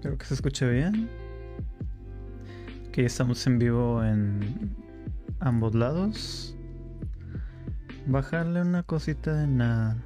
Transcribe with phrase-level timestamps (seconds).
[0.00, 1.08] Creo que se escucha bien.
[2.92, 4.76] Que estamos en vivo en
[5.40, 6.54] ambos lados.
[8.06, 9.96] Bajarle una cosita de nada.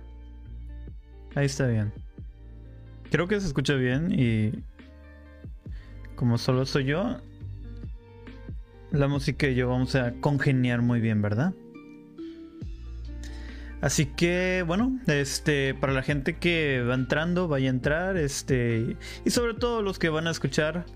[1.35, 1.93] Ahí está bien.
[3.11, 4.65] Creo que se escucha bien y
[6.15, 7.19] como solo soy yo,
[8.93, 11.53] la música y yo vamos a congeniar muy bien, ¿verdad?
[13.83, 19.31] Así que, bueno, este, para la gente que va entrando, vaya a entrar, este, y
[19.31, 20.87] sobre todo los que van a escuchar,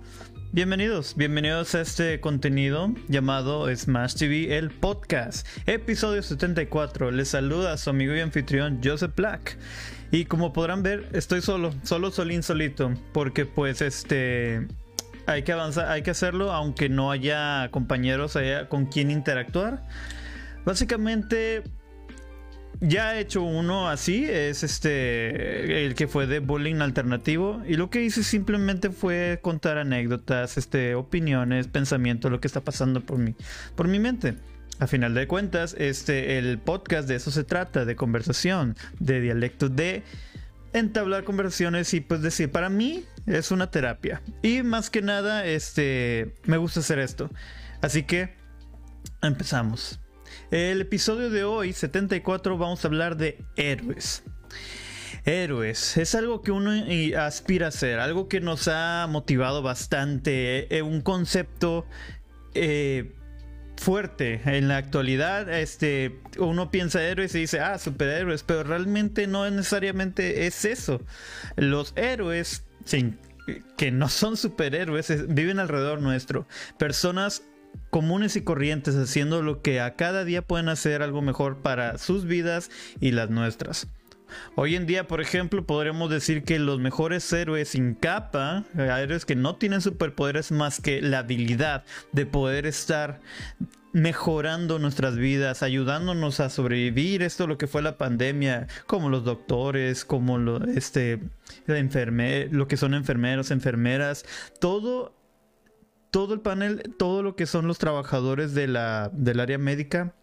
[0.52, 7.10] bienvenidos, bienvenidos a este contenido llamado Smash TV, el podcast, episodio 74.
[7.10, 9.58] Les saluda su amigo y anfitrión Joseph Black.
[10.12, 14.64] Y como podrán ver, estoy solo, solo solín solito, porque pues este
[15.26, 19.82] hay que avanzar, hay que hacerlo aunque no haya compañeros allá con quien interactuar.
[20.64, 21.64] Básicamente
[22.80, 27.90] ya he hecho uno así, es este el que fue de bullying alternativo y lo
[27.90, 33.34] que hice simplemente fue contar anécdotas, este opiniones, pensamientos, lo que está pasando por mi
[33.74, 34.36] por mi mente.
[34.78, 39.68] A final de cuentas, este el podcast de eso se trata, de conversación, de dialecto
[39.68, 40.02] de
[40.74, 44.20] entablar conversaciones y pues decir, para mí es una terapia.
[44.42, 47.30] Y más que nada, este me gusta hacer esto.
[47.80, 48.34] Así que
[49.22, 49.98] empezamos.
[50.52, 54.22] El episodio de hoy, 74, vamos a hablar de héroes.
[55.24, 56.70] Héroes, es algo que uno
[57.18, 61.84] aspira a ser, algo que nos ha motivado bastante, eh, un concepto
[62.54, 63.12] eh,
[63.76, 65.52] fuerte en la actualidad.
[65.52, 71.00] Este, uno piensa héroes y dice, ah, superhéroes, pero realmente no necesariamente es eso.
[71.56, 72.62] Los héroes,
[73.76, 76.46] que no son superhéroes, viven alrededor nuestro.
[76.78, 77.42] Personas
[77.90, 82.24] comunes y corrientes haciendo lo que a cada día pueden hacer algo mejor para sus
[82.24, 83.88] vidas y las nuestras.
[84.54, 89.36] Hoy en día, por ejemplo, podríamos decir que los mejores héroes sin capa, héroes que
[89.36, 93.20] no tienen superpoderes más que la habilidad de poder estar
[93.96, 100.04] mejorando nuestras vidas, ayudándonos a sobrevivir esto lo que fue la pandemia, como los doctores,
[100.04, 101.18] como lo, este,
[101.66, 104.26] lo que son enfermeros, enfermeras,
[104.60, 105.15] todo
[106.10, 110.14] todo el panel, todo lo que son los trabajadores de la, del área médica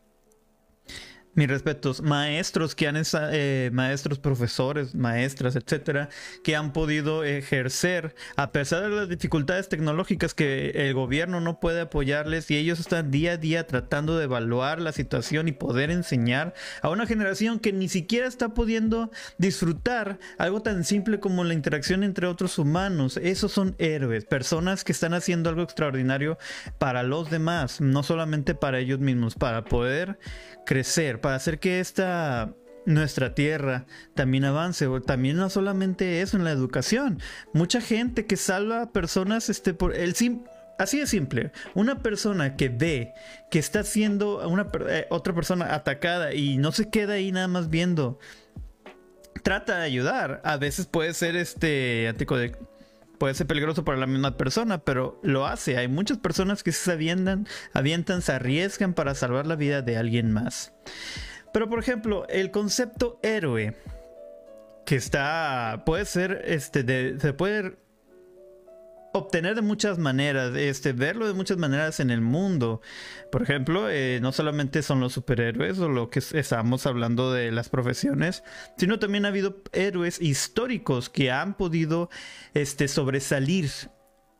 [1.35, 3.01] mis respetos, maestros que han
[3.31, 6.09] eh, maestros, profesores, maestras, etcétera,
[6.43, 11.81] que han podido ejercer a pesar de las dificultades tecnológicas que el gobierno no puede
[11.81, 16.53] apoyarles y ellos están día a día tratando de evaluar la situación y poder enseñar
[16.81, 22.03] a una generación que ni siquiera está pudiendo disfrutar algo tan simple como la interacción
[22.03, 23.17] entre otros humanos.
[23.17, 26.37] Esos son héroes, personas que están haciendo algo extraordinario
[26.77, 30.17] para los demás, no solamente para ellos mismos, para poder
[30.65, 32.53] crecer, para hacer que esta
[32.85, 34.87] nuestra tierra también avance.
[35.05, 37.19] También no solamente eso en la educación.
[37.53, 40.13] Mucha gente que salva a personas este, por el
[40.79, 43.13] Así de simple, una persona que ve
[43.51, 47.69] que está siendo una, eh, otra persona atacada y no se queda ahí nada más
[47.69, 48.19] viendo,
[49.43, 50.41] trata de ayudar.
[50.43, 52.07] A veces puede ser este
[53.23, 55.77] puede ser peligroso para la misma persona, pero lo hace.
[55.77, 60.33] Hay muchas personas que se avientan, avientan, se arriesgan para salvar la vida de alguien
[60.33, 60.73] más.
[61.53, 63.77] Pero por ejemplo, el concepto héroe
[64.85, 67.77] que está puede ser este de, se puede
[69.13, 72.81] obtener de muchas maneras, este, verlo de muchas maneras en el mundo.
[73.31, 77.69] Por ejemplo, eh, no solamente son los superhéroes o lo que estamos hablando de las
[77.69, 78.43] profesiones,
[78.77, 82.09] sino también ha habido héroes históricos que han podido
[82.53, 83.69] este, sobresalir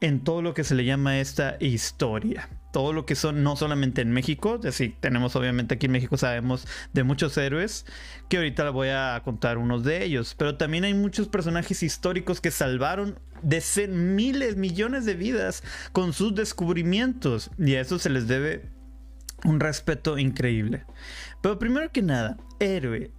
[0.01, 2.49] en todo lo que se le llama esta historia.
[2.73, 6.67] Todo lo que son, no solamente en México, decir, tenemos obviamente aquí en México sabemos
[6.91, 7.85] de muchos héroes,
[8.29, 12.49] que ahorita voy a contar unos de ellos, pero también hay muchos personajes históricos que
[12.49, 18.71] salvaron de miles, millones de vidas con sus descubrimientos, y a eso se les debe
[19.43, 20.83] un respeto increíble.
[21.43, 23.11] Pero primero que nada, héroe.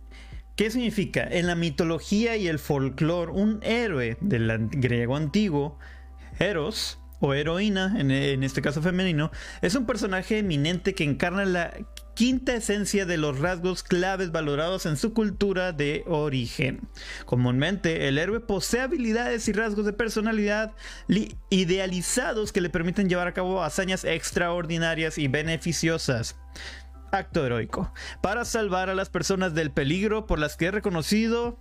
[0.57, 1.23] ¿Qué significa?
[1.23, 5.79] En la mitología y el folclore, un héroe del griego antiguo
[6.41, 8.11] Eros, o heroína, en,
[8.43, 9.31] este caso femenino,
[9.63, 11.73] es un personaje eminente que encarna la
[12.15, 16.81] quinta esencia de los rasgos claves valorados en su cultura de origen.
[17.25, 20.73] Comúnmente, el héroe posee habilidades y rasgos de personalidad
[21.51, 26.37] idealizados que le permiten llevar a cabo hazañas extraordinarias y beneficiosas
[27.11, 27.93] acto heroico
[28.23, 31.61] para salvar a las personas del peligro por las que he reconocido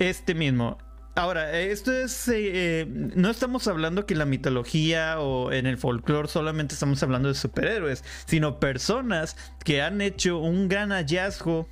[0.00, 0.78] este mismo.
[1.18, 2.28] Ahora, esto es.
[2.32, 7.28] Eh, no estamos hablando que en la mitología o en el folclore solamente estamos hablando
[7.28, 11.68] de superhéroes, sino personas que han hecho un gran hallazgo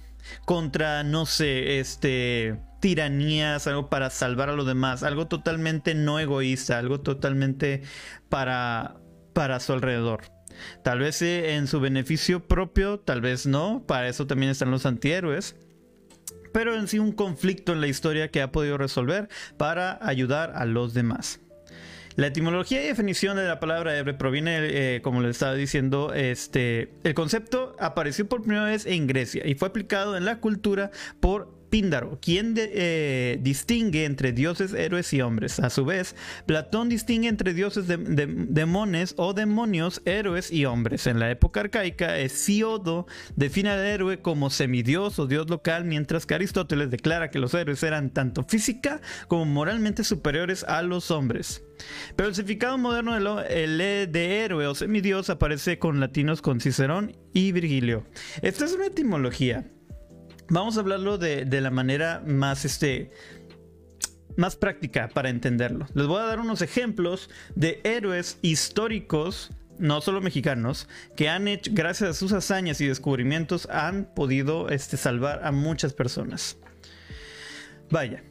[0.47, 6.19] contra, no sé, este tiranía, es algo para salvar a los demás, algo totalmente no
[6.19, 7.83] egoísta, algo totalmente
[8.29, 8.97] para,
[9.33, 10.23] para su alrededor.
[10.83, 15.55] Tal vez en su beneficio propio, tal vez no, para eso también están los antihéroes
[16.57, 20.65] pero en sí un conflicto en la historia que ha podido resolver para ayudar a
[20.65, 21.39] los demás.
[22.15, 26.95] La etimología y definición de la palabra héroe proviene, eh, como les estaba diciendo, este,
[27.05, 31.56] el concepto apareció por primera vez en Grecia y fue aplicado en la cultura por
[31.71, 35.59] Píndaro, quien eh, distingue entre dioses, héroes y hombres.
[35.61, 36.15] A su vez,
[36.47, 41.07] Platón distingue entre dioses, de, demones o demonios, héroes y hombres.
[41.07, 46.35] En la época arcaica, Hesíodo define al héroe como semidios o dios local, mientras que
[46.35, 51.63] Aristóteles declara que los héroes eran tanto física como moralmente superiores a los hombres.
[52.17, 57.53] Pero el significado moderno de, de héroe o semidios aparece con latinos con Cicerón y
[57.53, 58.07] Virgilio.
[58.43, 59.71] Esta es una etimología.
[60.49, 63.11] Vamos a hablarlo de, la manera más, este,
[64.37, 65.87] más práctica para entenderlo.
[65.95, 71.71] Les voy a dar unos ejemplos de héroes históricos, no solo mexicanos, que han hecho,
[71.75, 76.57] gracias a sus hazañas y descubrimientos, han podido este, salvar a muchas personas.
[77.91, 78.23] Vaya,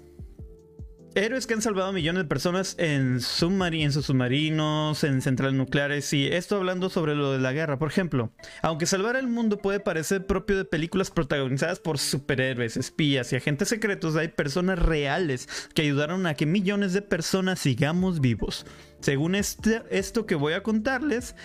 [1.16, 6.58] héroes que han salvado millones de personas en, sus submarinos, en centrales nucleares y esto
[6.58, 7.80] hablando sobre lo de la guerra.
[7.80, 8.32] Por ejemplo,
[8.62, 13.70] aunque salvar el mundo puede parecer propio de películas protagonizadas por superhéroes, espías y agentes
[13.70, 18.66] secretos, hay personas reales que ayudaron a que millones de personas sigamos vivos.
[19.00, 21.36] Según este, esto que voy a contarles,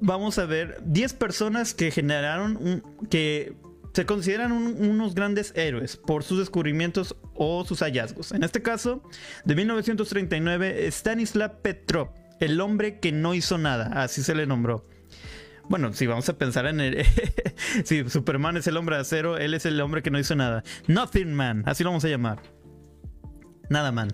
[0.00, 3.54] vamos a ver 10 personas que generaron un, que
[3.92, 8.32] se consideran unos grandes héroes por sus descubrimientos o sus hallazgos.
[8.32, 9.02] En este caso,
[9.44, 14.86] de 1939, Stanislav Petrov, el hombre que no hizo nada, así se le nombró.
[15.68, 17.04] Bueno, si vamos a pensar en el.
[17.84, 20.64] si Superman es el hombre de acero, él es el hombre que no hizo nada.
[20.88, 22.42] Nothing Man, así lo vamos a llamar.
[23.68, 24.12] Nada man.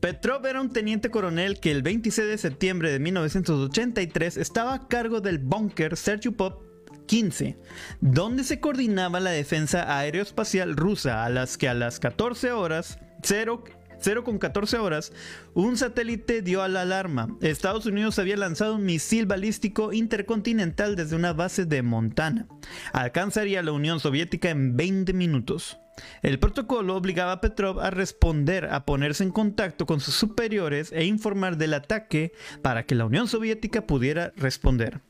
[0.00, 5.20] Petrov era un teniente coronel que el 26 de septiembre de 1983 estaba a cargo
[5.20, 6.65] del búnker Sergio Pop
[7.06, 7.58] 15,
[8.00, 13.64] donde se coordinaba la defensa aeroespacial rusa a las que a las 14 horas, 0,
[14.24, 15.12] con 14 horas,
[15.54, 17.36] un satélite dio la alarma.
[17.40, 22.46] Estados Unidos había lanzado un misil balístico intercontinental desde una base de Montana.
[22.92, 25.78] Alcanzaría la Unión Soviética en 20 minutos.
[26.22, 31.04] El protocolo obligaba a Petrov a responder, a ponerse en contacto con sus superiores e
[31.04, 32.32] informar del ataque
[32.62, 35.00] para que la Unión Soviética pudiera responder.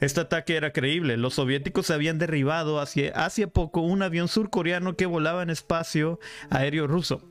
[0.00, 1.16] Este ataque era creíble.
[1.16, 6.20] Los soviéticos habían derribado hacia, hace poco un avión surcoreano que volaba en espacio
[6.50, 7.22] aéreo ruso.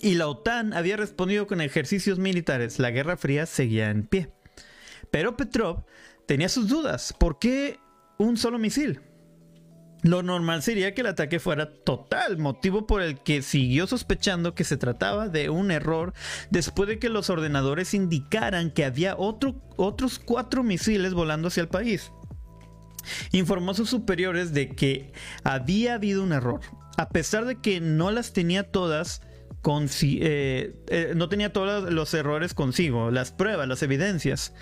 [0.00, 2.78] Y la OTAN había respondido con ejercicios militares.
[2.78, 4.30] La Guerra Fría seguía en pie.
[5.10, 5.84] Pero Petrov
[6.26, 7.14] tenía sus dudas.
[7.18, 7.78] ¿Por qué
[8.18, 9.00] un solo misil?
[10.02, 14.62] Lo normal sería que el ataque fuera total, motivo por el que siguió sospechando que
[14.64, 16.12] se trataba de un error
[16.50, 22.12] después de que los ordenadores indicaran que había otros cuatro misiles volando hacia el país.
[23.32, 25.12] Informó a sus superiores de que
[25.42, 26.60] había habido un error,
[26.96, 29.22] a pesar de que no las tenía todas,
[30.02, 34.54] eh, eh, no tenía todos los errores consigo, las pruebas, las evidencias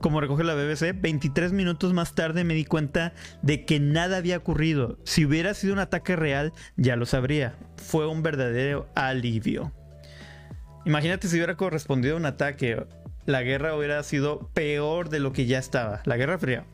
[0.00, 3.12] como recoge la BBC, 23 minutos más tarde me di cuenta
[3.42, 4.98] de que nada había ocurrido.
[5.04, 7.56] Si hubiera sido un ataque real, ya lo sabría.
[7.76, 9.72] Fue un verdadero alivio.
[10.84, 12.86] Imagínate si hubiera correspondido a un ataque.
[13.26, 16.00] La guerra hubiera sido peor de lo que ya estaba.
[16.06, 16.64] La Guerra Fría.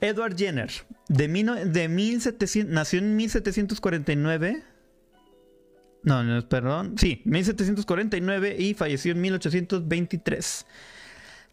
[0.00, 0.70] Edward Jenner,
[1.08, 1.28] de,
[1.88, 4.62] 1700, nació en 1749.
[6.02, 6.94] No, no, perdón.
[6.96, 10.66] Sí, 1749 y falleció en 1823.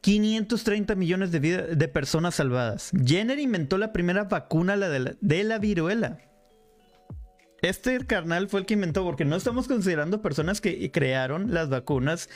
[0.08, 2.92] 530 millones de, de personas salvadas.
[3.06, 6.20] Jenner inventó la primera vacuna de la, de la viruela.
[7.62, 12.30] Este carnal fue el que inventó, porque no estamos considerando personas que crearon las vacunas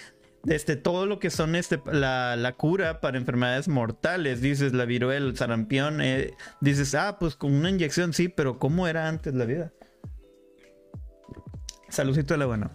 [0.48, 5.38] este, todo lo que son este, la, cura para enfermedades mortales, dices la viruela, el
[5.38, 9.72] sarampión, eh, dices, ah, pues con una inyección sí, pero ¿cómo era antes la vida?
[11.88, 12.72] Saludcito de la buena.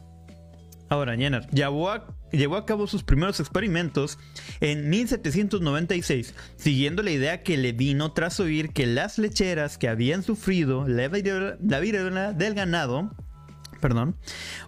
[0.89, 4.19] Ahora, Jenner llevó a, llevó a cabo sus primeros experimentos
[4.61, 10.23] en 1796, siguiendo la idea que le vino tras oír que las lecheras que habían
[10.23, 13.11] sufrido la viruela, del ganado,
[13.81, 14.17] perdón,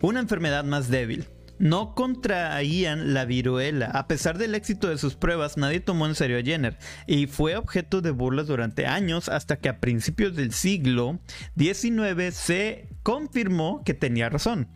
[0.01, 1.27] una enfermedad más débil,
[1.59, 3.87] no contraían la viruela.
[3.87, 7.57] A pesar del éxito de sus pruebas, nadie tomó en serio a Jenner y fue
[7.57, 11.19] objeto de burlas durante años hasta que a principios del siglo
[11.57, 14.69] XIX se confirmó que tenía razón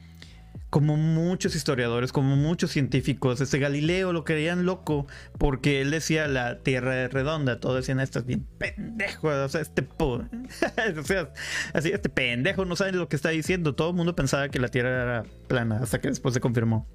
[0.73, 6.61] como muchos historiadores, como muchos científicos, este Galileo lo creían loco porque él decía la
[6.61, 11.31] Tierra es redonda, todos decían esto bien pendejo, o sea, este o sea,
[11.75, 14.69] así este pendejo no sabe lo que está diciendo, todo el mundo pensaba que la
[14.69, 16.89] Tierra era plana hasta que después se confirmó.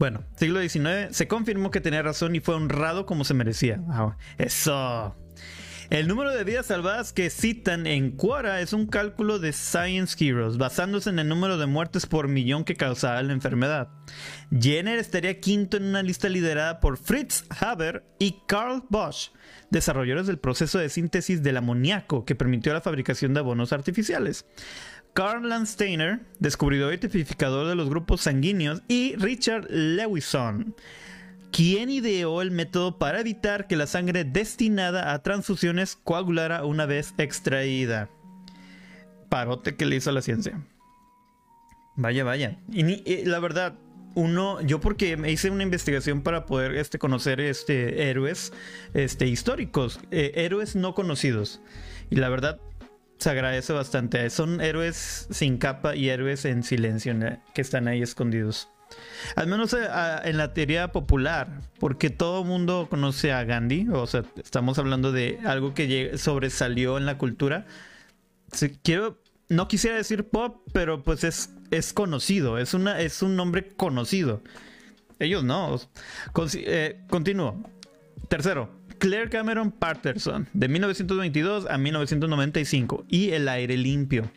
[0.00, 3.80] Bueno, siglo XIX se confirmó que tenía razón y fue honrado como se merecía.
[4.38, 5.14] eso.
[5.88, 10.58] El número de vidas salvadas que citan en Quora es un cálculo de Science Heroes,
[10.58, 13.88] basándose en el número de muertes por millón que causaba la enfermedad.
[14.50, 19.30] Jenner estaría quinto en una lista liderada por Fritz Haber y Carl Bosch,
[19.70, 24.44] desarrolladores del proceso de síntesis del amoníaco que permitió la fabricación de abonos artificiales.
[25.14, 30.74] Carl Landsteiner, descubridor y tipificador de los grupos sanguíneos, y Richard Lewison,
[31.56, 37.14] ¿Quién ideó el método para evitar que la sangre destinada a transfusiones coagulara una vez
[37.16, 38.10] extraída?
[39.30, 40.62] Parote que le hizo la ciencia.
[41.96, 42.58] Vaya, vaya.
[42.70, 43.78] Y, la verdad,
[44.14, 48.52] uno, yo porque me hice una investigación para poder este, conocer este, héroes
[48.92, 51.62] este, históricos, eh, héroes no conocidos.
[52.10, 52.60] Y la verdad,
[53.16, 54.28] se agradece bastante.
[54.28, 57.14] Son héroes sin capa y héroes en silencio
[57.54, 58.68] que están ahí escondidos.
[59.34, 59.86] Al menos eh,
[60.24, 65.12] en la teoría popular, porque todo el mundo conoce a Gandhi, o sea, estamos hablando
[65.12, 67.66] de algo que sobresalió en la cultura.
[68.82, 73.68] quiero, no quisiera decir pop, pero pues es, es conocido, es, una, es un nombre
[73.68, 74.42] conocido.
[75.18, 75.80] Ellos no.
[76.54, 77.62] Eh, continúo.
[78.28, 84.30] Tercero, Claire Cameron Patterson, de 1922 a 1995, y El aire limpio.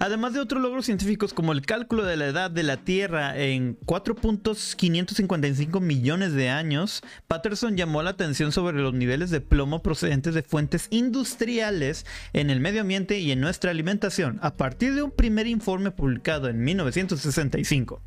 [0.00, 3.78] Además de otros logros científicos como el cálculo de la edad de la Tierra en
[3.80, 10.42] 4.555 millones de años, Patterson llamó la atención sobre los niveles de plomo procedentes de
[10.42, 15.46] fuentes industriales en el medio ambiente y en nuestra alimentación, a partir de un primer
[15.46, 18.02] informe publicado en 1965.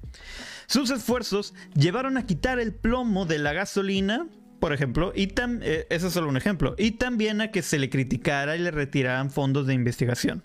[0.67, 4.27] Sus esfuerzos llevaron a quitar el plomo de la gasolina,
[4.60, 7.89] por ejemplo, y eh, ese es solo un ejemplo, y también a que se le
[7.89, 10.43] criticara y le retiraran fondos de investigación.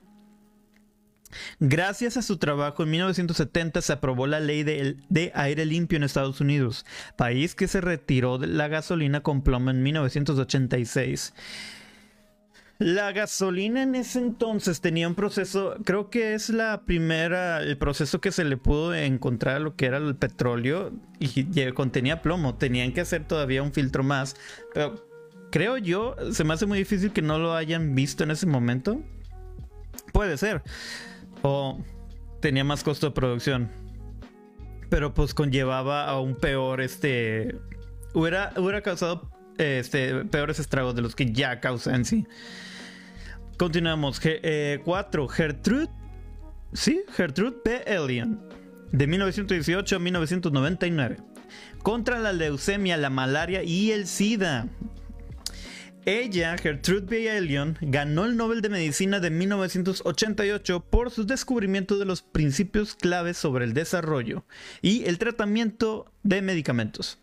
[1.61, 6.41] Gracias a su trabajo en 1970 se aprobó la ley de, aire limpio en Estados
[6.41, 6.85] Unidos,
[7.17, 11.35] país que se retiró de la gasolina con plomo en 1986.
[12.79, 18.21] La gasolina en ese entonces tenía un proceso, creo que es la primera, el proceso
[18.21, 22.57] que se le pudo encontrar a lo que era el petróleo y, y contenía plomo.
[22.57, 24.37] Tenían que hacer todavía un filtro más,
[24.75, 25.09] pero
[25.51, 29.01] creo yo, se me hace muy difícil que no lo hayan visto en ese momento.
[30.13, 30.63] Puede ser
[31.47, 31.79] o
[32.41, 33.71] tenía más costo de producción.
[34.91, 37.57] Pero pues conllevaba a un peor, este...
[38.15, 42.27] Hubiera, hubiera causado este, peores estragos de los que ya causa en sí.
[43.59, 44.21] Continuamos.
[44.21, 44.31] 4.
[44.43, 45.89] Eh, Gertrude.
[46.73, 47.95] Sí, Gertrude P.
[47.95, 48.43] Elion.
[48.93, 51.17] De 1918 a 1999.
[51.83, 54.69] Contra la leucemia, la malaria y el SIDA.
[56.09, 57.37] Ella, Gertrude.
[57.37, 63.37] Elion, ganó el Nobel de Medicina de 1988 por su descubrimiento de los principios claves
[63.37, 64.45] sobre el desarrollo
[64.83, 67.19] y el tratamiento de medicamentos.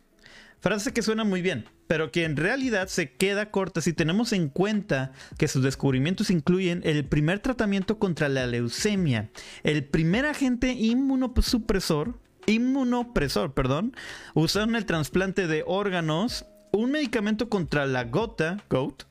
[0.59, 4.49] Frase que suena muy bien, pero que en realidad se queda corta si tenemos en
[4.49, 9.29] cuenta que sus descubrimientos incluyen el primer tratamiento contra la leucemia,
[9.63, 13.95] el primer agente inmunosupresor, inmunopresor, perdón,
[14.33, 19.03] usado en el trasplante de órganos un medicamento contra la gota, goat,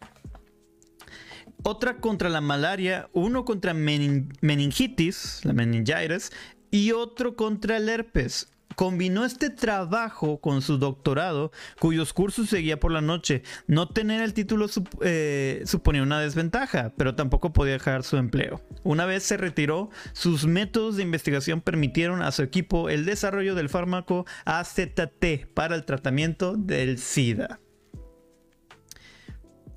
[1.62, 6.32] otra contra la malaria, uno contra meningitis, la meningitis,
[6.70, 12.92] y otro contra el herpes combinó este trabajo con su doctorado, cuyos cursos seguía por
[12.92, 13.42] la noche.
[13.66, 14.66] No tener el título
[15.02, 18.60] eh, suponía una desventaja, pero tampoco podía dejar su empleo.
[18.82, 23.68] Una vez se retiró, sus métodos de investigación permitieron a su equipo el desarrollo del
[23.68, 27.60] fármaco AZT para el tratamiento del SIDA.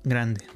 [0.04, 0.55] Grande.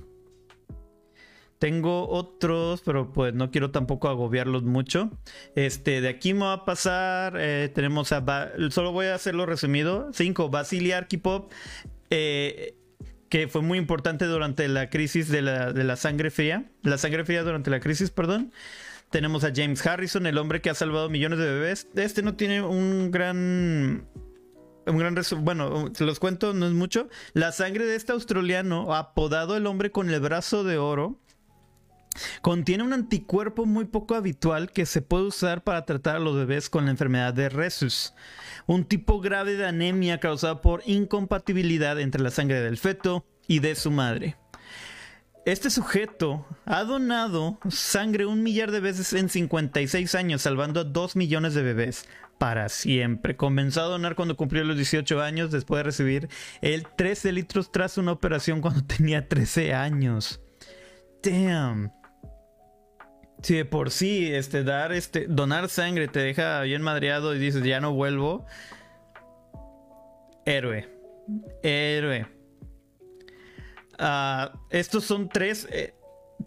[1.60, 5.10] Tengo otros, pero pues no quiero tampoco agobiarlos mucho.
[5.54, 7.34] Este, de aquí me va a pasar.
[7.38, 8.24] Eh, tenemos a.
[8.70, 10.10] solo voy a hacerlo resumido.
[10.14, 10.48] 5.
[10.48, 11.48] Vasily Arkhipov.
[12.08, 12.76] Eh,
[13.28, 16.64] que fue muy importante durante la crisis de la, de la sangre fría.
[16.82, 18.52] La sangre fría durante la crisis, perdón.
[19.10, 21.88] Tenemos a James Harrison, el hombre que ha salvado millones de bebés.
[21.94, 24.08] Este no tiene un gran
[24.86, 27.10] un gran bueno, se los cuento, no es mucho.
[27.34, 31.20] La sangre de este australiano, apodado el hombre con el brazo de oro,
[32.42, 36.70] Contiene un anticuerpo muy poco habitual que se puede usar para tratar a los bebés
[36.70, 38.14] con la enfermedad de Rhesus,
[38.66, 43.74] un tipo grave de anemia causada por incompatibilidad entre la sangre del feto y de
[43.74, 44.36] su madre.
[45.46, 51.16] Este sujeto ha donado sangre un millar de veces en 56 años, salvando a 2
[51.16, 52.06] millones de bebés
[52.38, 53.36] para siempre.
[53.36, 56.28] Comenzó a donar cuando cumplió los 18 años, después de recibir
[56.60, 60.40] el 13 litros tras una operación cuando tenía 13 años.
[61.22, 61.99] Damn.
[63.42, 67.64] Si de por sí, este, dar, este, donar sangre te deja bien madreado y dices,
[67.64, 68.46] ya no vuelvo.
[70.44, 70.88] Héroe.
[71.62, 72.26] Héroe.
[73.98, 75.94] Ah, estos son tres, eh,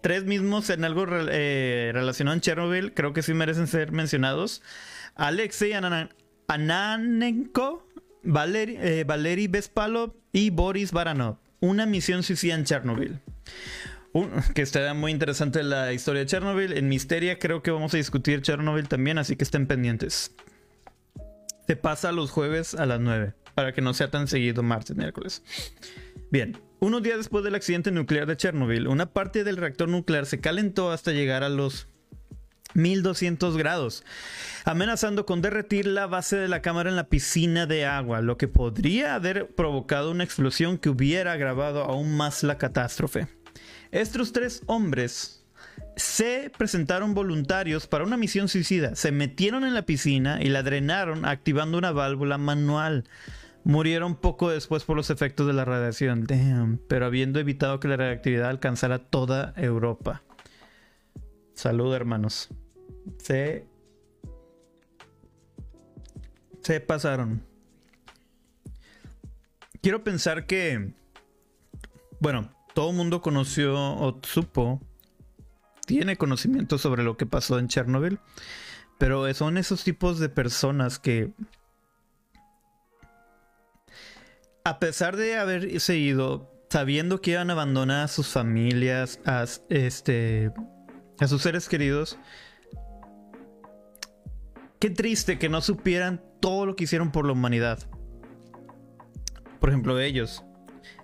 [0.00, 2.94] tres mismos en algo eh, relacionado en Chernobyl.
[2.94, 4.62] Creo que sí merecen ser mencionados.
[5.14, 5.72] Alexei
[6.48, 7.88] Ananenko,
[8.22, 11.38] Valery, eh, Valery Bespalov y Boris Baranov.
[11.60, 13.20] Una misión suicida en Chernobyl.
[14.54, 16.72] Que está muy interesante la historia de Chernobyl.
[16.72, 20.34] En Misteria creo que vamos a discutir Chernobyl también, así que estén pendientes.
[21.66, 25.42] Se pasa los jueves a las 9, para que no sea tan seguido martes, miércoles.
[26.30, 30.40] Bien, unos días después del accidente nuclear de Chernobyl, una parte del reactor nuclear se
[30.40, 31.88] calentó hasta llegar a los
[32.74, 34.04] 1200 grados,
[34.64, 38.48] amenazando con derretir la base de la cámara en la piscina de agua, lo que
[38.48, 43.26] podría haber provocado una explosión que hubiera agravado aún más la catástrofe.
[43.94, 45.46] Estos tres hombres
[45.94, 51.24] se presentaron voluntarios para una misión suicida, se metieron en la piscina y la drenaron
[51.24, 53.04] activando una válvula manual.
[53.62, 56.24] Murieron poco después por los efectos de la radiación.
[56.26, 56.80] Damn.
[56.88, 60.24] Pero habiendo evitado que la reactividad alcanzara toda Europa.
[61.54, 62.48] Salud, hermanos.
[63.18, 63.64] Se.
[66.62, 67.44] Se pasaron.
[69.80, 70.94] Quiero pensar que.
[72.18, 74.80] Bueno, todo el mundo conoció o supo.
[75.86, 78.18] Tiene conocimiento sobre lo que pasó en Chernobyl.
[78.98, 81.32] Pero son esos tipos de personas que
[84.64, 90.50] a pesar de haber seguido sabiendo que iban a abandonar a sus familias, a, este,
[91.20, 92.18] a sus seres queridos,
[94.80, 97.78] qué triste que no supieran todo lo que hicieron por la humanidad.
[99.60, 100.44] Por ejemplo, ellos.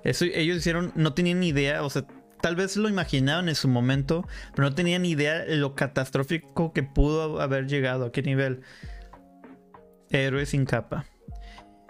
[0.04, 2.06] Eso, ellos hicieron, no tenían idea, o sea,
[2.40, 6.82] tal vez lo imaginaban en su momento, pero no tenían idea de lo catastrófico que
[6.82, 8.62] pudo haber llegado, a qué nivel.
[10.10, 11.04] Héroes sin capa.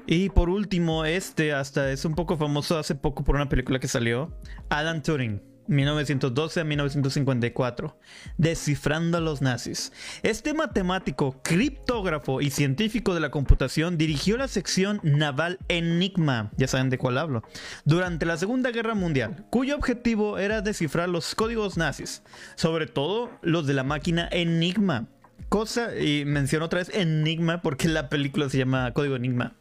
[0.07, 3.89] Y por último, este hasta es un poco famoso hace poco por una película que
[3.89, 4.37] salió,
[4.69, 5.50] Alan Turing.
[5.67, 7.99] 1912 a 1954,
[8.37, 9.93] descifrando a los nazis.
[10.23, 16.91] Este matemático, criptógrafo y científico de la computación dirigió la sección naval Enigma, ya saben
[16.91, 17.43] de cuál hablo,
[17.85, 22.23] durante la Segunda Guerra Mundial, cuyo objetivo era descifrar los códigos nazis,
[22.57, 25.07] sobre todo los de la máquina Enigma.
[25.49, 29.55] Cosa, y menciono otra vez Enigma porque la película se llama Código Enigma.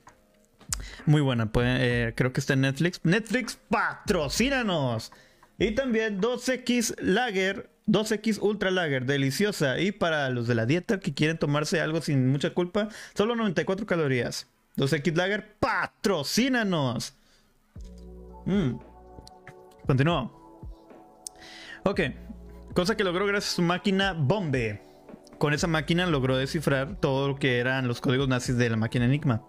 [1.06, 3.00] Muy buena, pues, eh, creo que está en Netflix.
[3.04, 5.12] Netflix, patrocínanos.
[5.60, 9.80] Y también 2X Lager, 2X Ultra Lager, deliciosa.
[9.80, 13.86] Y para los de la dieta que quieren tomarse algo sin mucha culpa, solo 94
[13.86, 14.48] calorías.
[14.78, 17.14] 2X Lager, patrocínanos.
[18.46, 18.76] Mm.
[19.86, 20.40] Continúo.
[21.84, 22.02] Ok,
[22.74, 24.82] cosa que logró gracias a su máquina Bombe.
[25.38, 29.06] Con esa máquina logró descifrar todo lo que eran los códigos nazis de la máquina
[29.06, 29.42] Enigma.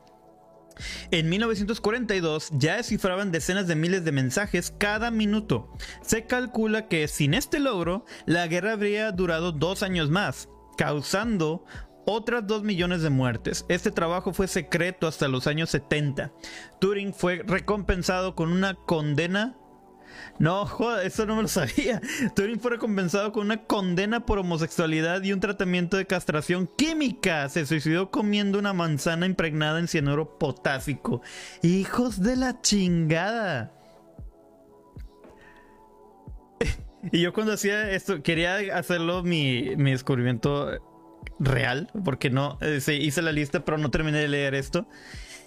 [1.11, 5.73] En 1942 ya descifraban decenas de miles de mensajes cada minuto.
[6.03, 11.65] Se calcula que sin este logro, la guerra habría durado dos años más, causando
[12.07, 13.65] otras 2 millones de muertes.
[13.69, 16.33] Este trabajo fue secreto hasta los años 70.
[16.81, 19.57] Turing fue recompensado con una condena
[20.41, 22.01] no, joder, eso no me lo sabía.
[22.35, 27.47] Turing fue recompensado con una condena por homosexualidad y un tratamiento de castración química.
[27.51, 31.21] Se suicidó comiendo una manzana impregnada en cianuro potásico.
[31.61, 33.75] Hijos de la chingada.
[37.13, 40.71] Y yo cuando hacía esto, quería hacerlo mi, descubrimiento
[41.39, 44.87] real, porque no, eh, hice la lista, pero no terminé de leer esto.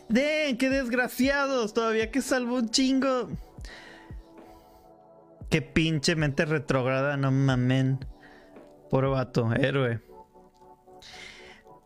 [0.08, 0.56] ¡De!
[0.60, 1.74] ¡Qué desgraciados!
[1.74, 3.30] Todavía que salvo un chingo.
[5.54, 8.04] Qué pinche mente retrógrada, no mamen.
[8.90, 10.02] Por vato, héroe.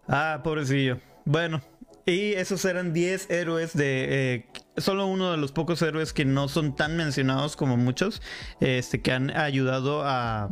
[0.07, 1.01] Ah, pobrecillo.
[1.25, 1.59] Bueno,
[2.05, 4.35] y esos eran 10 héroes de...
[4.35, 8.21] Eh, solo uno de los pocos héroes que no son tan mencionados como muchos,
[8.61, 10.49] este, que han ayudado a,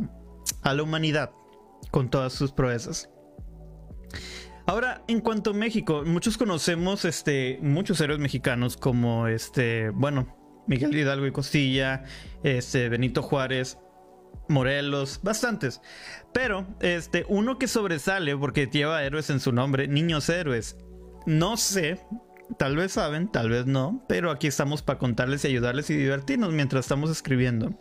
[0.60, 1.30] a la humanidad
[1.90, 3.08] con todas sus proezas.
[4.66, 10.96] Ahora, en cuanto a México, muchos conocemos este, muchos héroes mexicanos como este, bueno, Miguel
[10.96, 12.04] Hidalgo y Costilla,
[12.42, 13.78] este, Benito Juárez,
[14.48, 15.80] Morelos, bastantes.
[16.32, 20.76] Pero este, uno que sobresale porque lleva héroes en su nombre, niños héroes.
[21.26, 22.00] No sé,
[22.58, 26.52] tal vez saben, tal vez no, pero aquí estamos para contarles y ayudarles y divertirnos
[26.52, 27.74] mientras estamos escribiendo.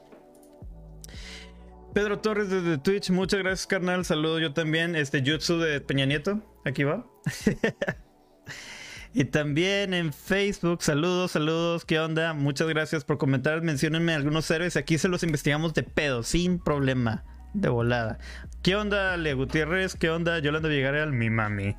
[1.93, 4.03] Pedro Torres desde Twitch, muchas gracias, carnal.
[4.03, 4.97] Saludo yo también.
[4.97, 7.05] Este Jutsu de Peña Nieto, aquí va.
[9.17, 12.33] y también en Facebook, saludos, saludos, ¿qué onda?
[12.33, 13.61] Muchas gracias por comentar.
[13.61, 14.75] Menciónenme algunos héroes.
[14.75, 17.23] Aquí se los investigamos de pedo, sin problema,
[17.53, 18.19] de volada.
[18.61, 19.95] ¿Qué onda, Le Gutiérrez?
[19.95, 21.13] ¿Qué onda, Yolanda Villarreal?
[21.13, 21.77] Mi mami.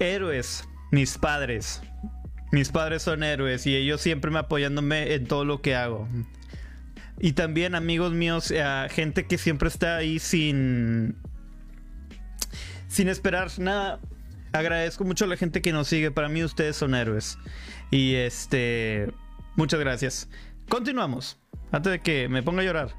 [0.00, 1.80] Héroes, mis padres.
[2.50, 6.08] Mis padres son héroes y ellos siempre me apoyándome en todo lo que hago.
[7.20, 11.14] Y también amigos míos, eh, gente que siempre está ahí sin
[12.88, 14.00] sin esperar nada.
[14.52, 16.10] Agradezco mucho a la gente que nos sigue.
[16.10, 17.38] Para mí ustedes son héroes.
[17.90, 19.12] Y este
[19.56, 20.28] muchas gracias.
[20.68, 21.38] Continuamos.
[21.72, 22.96] Antes de que me ponga a llorar.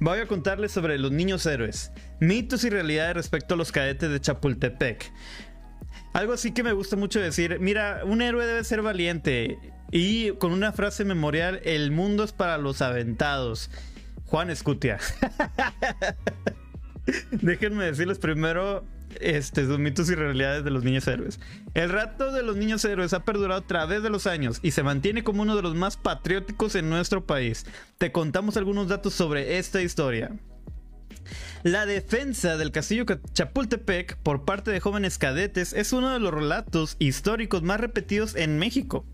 [0.00, 4.20] Voy a contarles sobre los niños héroes, mitos y realidades respecto a los cadetes de
[4.20, 5.12] Chapultepec.
[6.12, 9.58] Algo así que me gusta mucho decir, mira, un héroe debe ser valiente
[9.90, 13.70] y con una frase memorial, el mundo es para los aventados.
[14.26, 14.98] Juan Escutia.
[17.30, 18.84] Déjenme decirles primero
[19.20, 21.40] este, sus mitos y realidades de los niños héroes.
[21.74, 24.82] El rato de los niños héroes ha perdurado a través de los años y se
[24.82, 27.66] mantiene como uno de los más patrióticos en nuestro país.
[27.98, 30.32] Te contamos algunos datos sobre esta historia.
[31.62, 36.96] La defensa del castillo Chapultepec por parte de jóvenes cadetes es uno de los relatos
[36.98, 39.06] históricos más repetidos en México,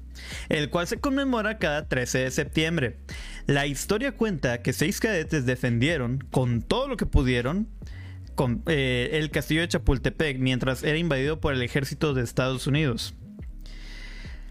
[0.49, 2.99] el cual se conmemora cada 13 de septiembre.
[3.47, 7.69] La historia cuenta que seis cadetes defendieron, con todo lo que pudieron,
[8.67, 13.15] eh, el castillo de Chapultepec mientras era invadido por el ejército de Estados Unidos.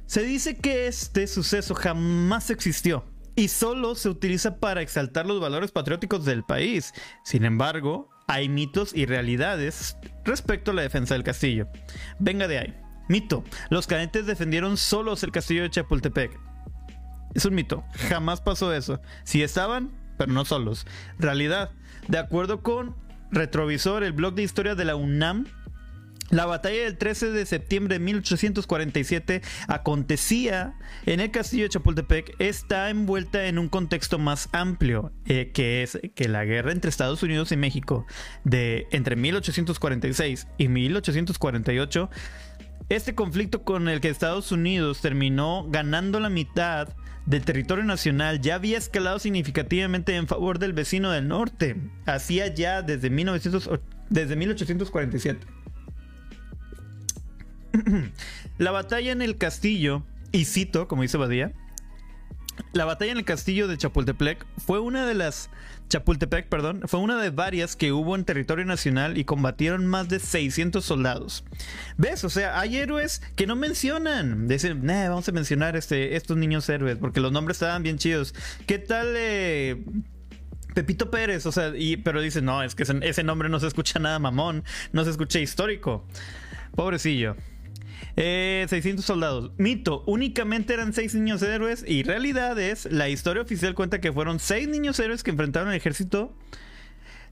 [0.05, 5.71] Se dice que este suceso jamás existió y solo se utiliza para exaltar los valores
[5.71, 6.93] patrióticos del país.
[7.23, 11.67] Sin embargo, hay mitos y realidades respecto a la defensa del castillo.
[12.19, 12.75] Venga de ahí.
[13.07, 13.43] Mito.
[13.69, 16.39] Los cadetes defendieron solos el castillo de Chapultepec.
[17.33, 17.83] Es un mito.
[18.09, 18.99] Jamás pasó eso.
[19.23, 20.85] Sí estaban, pero no solos.
[21.17, 21.71] Realidad.
[22.07, 22.95] De acuerdo con
[23.31, 25.45] Retrovisor, el blog de historia de la UNAM,
[26.29, 30.75] la batalla del 13 de septiembre de 1847 acontecía
[31.07, 32.35] en el castillo de Chapultepec.
[32.37, 37.23] Está envuelta en un contexto más amplio, eh, que es que la guerra entre Estados
[37.23, 38.05] Unidos y México
[38.43, 42.09] de entre 1846 y 1848,
[42.89, 46.89] este conflicto con el que Estados Unidos terminó ganando la mitad
[47.25, 52.81] del territorio nacional ya había escalado significativamente en favor del vecino del norte, hacía ya
[52.81, 53.69] desde, 1900,
[54.09, 55.47] desde 1847.
[58.57, 61.53] la batalla en el castillo, y cito, como dice Badía,
[62.73, 65.49] la batalla en el castillo de Chapultepec fue una de las
[65.89, 70.19] Chapultepec, perdón, fue una de varias que hubo en territorio nacional y combatieron más de
[70.19, 71.43] 600 soldados.
[71.97, 72.23] ¿Ves?
[72.23, 74.47] O sea, hay héroes que no mencionan.
[74.47, 78.35] Dicen, vamos a mencionar este, estos niños héroes porque los nombres estaban bien chidos.
[78.67, 79.83] ¿Qué tal eh,
[80.75, 81.47] Pepito Pérez?
[81.47, 84.19] O sea, y, pero dicen, no, es que ese, ese nombre no se escucha nada
[84.19, 86.05] mamón, no se escucha histórico.
[86.75, 87.35] Pobrecillo.
[88.19, 89.51] 600 eh, soldados.
[89.57, 94.39] Mito, únicamente eran 6 niños héroes y realidad es, la historia oficial cuenta que fueron
[94.39, 96.35] 6 niños héroes que enfrentaron al ejército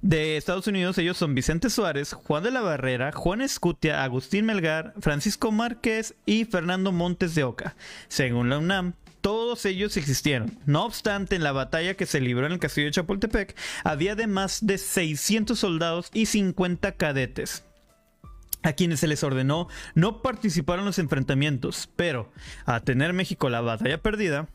[0.02, 0.98] de Estados Unidos.
[0.98, 6.46] Ellos son Vicente Suárez, Juan de la Barrera, Juan Escutia, Agustín Melgar, Francisco Márquez y
[6.46, 7.76] Fernando Montes de Oca.
[8.08, 10.58] Según la UNAM, todos ellos existieron.
[10.66, 14.28] No obstante, en la batalla que se libró en el castillo de Chapultepec, había de
[14.28, 17.67] más de 600 soldados y 50 cadetes
[18.64, 22.32] a quienes se les ordenó no participar en los enfrentamientos, pero
[22.66, 24.48] a tener México la batalla perdida,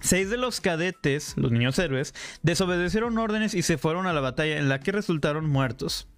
[0.00, 4.58] seis de los cadetes, los niños héroes, desobedecieron órdenes y se fueron a la batalla
[4.58, 6.08] en la que resultaron muertos.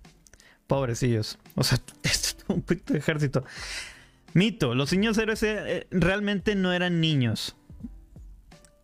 [0.67, 1.39] Pobrecillos.
[1.55, 3.45] O sea, esto es un de ejército.
[4.35, 7.57] Mito, los niños héroes eh, realmente no eran niños.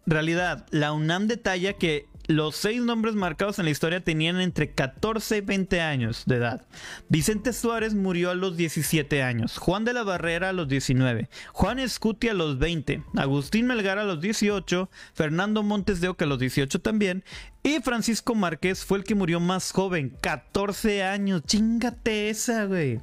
[0.06, 5.38] Realidad, la UNAM detalla que los seis nombres marcados en la historia tenían entre 14
[5.38, 6.66] y 20 años de edad.
[7.08, 11.78] Vicente Suárez murió a los 17 años, Juan de la Barrera a los 19, Juan
[11.78, 16.38] Escuti a los 20, Agustín Melgar a los 18, Fernando Montes de Oca a los
[16.38, 17.24] 18 también,
[17.62, 21.42] y Francisco Márquez fue el que murió más joven, 14 años.
[21.46, 23.00] Chingate esa, güey.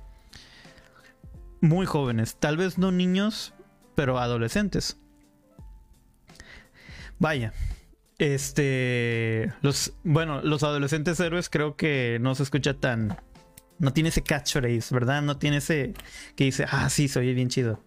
[1.61, 3.53] Muy jóvenes, tal vez no niños,
[3.95, 4.97] pero adolescentes.
[7.19, 7.53] Vaya,
[8.19, 9.51] este.
[9.61, 9.93] Los.
[10.03, 13.17] Bueno, los adolescentes héroes creo que no se escucha tan.
[13.79, 15.21] No tiene ese catchphrase, ¿verdad?
[15.21, 15.93] No tiene ese.
[16.35, 17.83] Que dice, ah, sí, soy bien chido.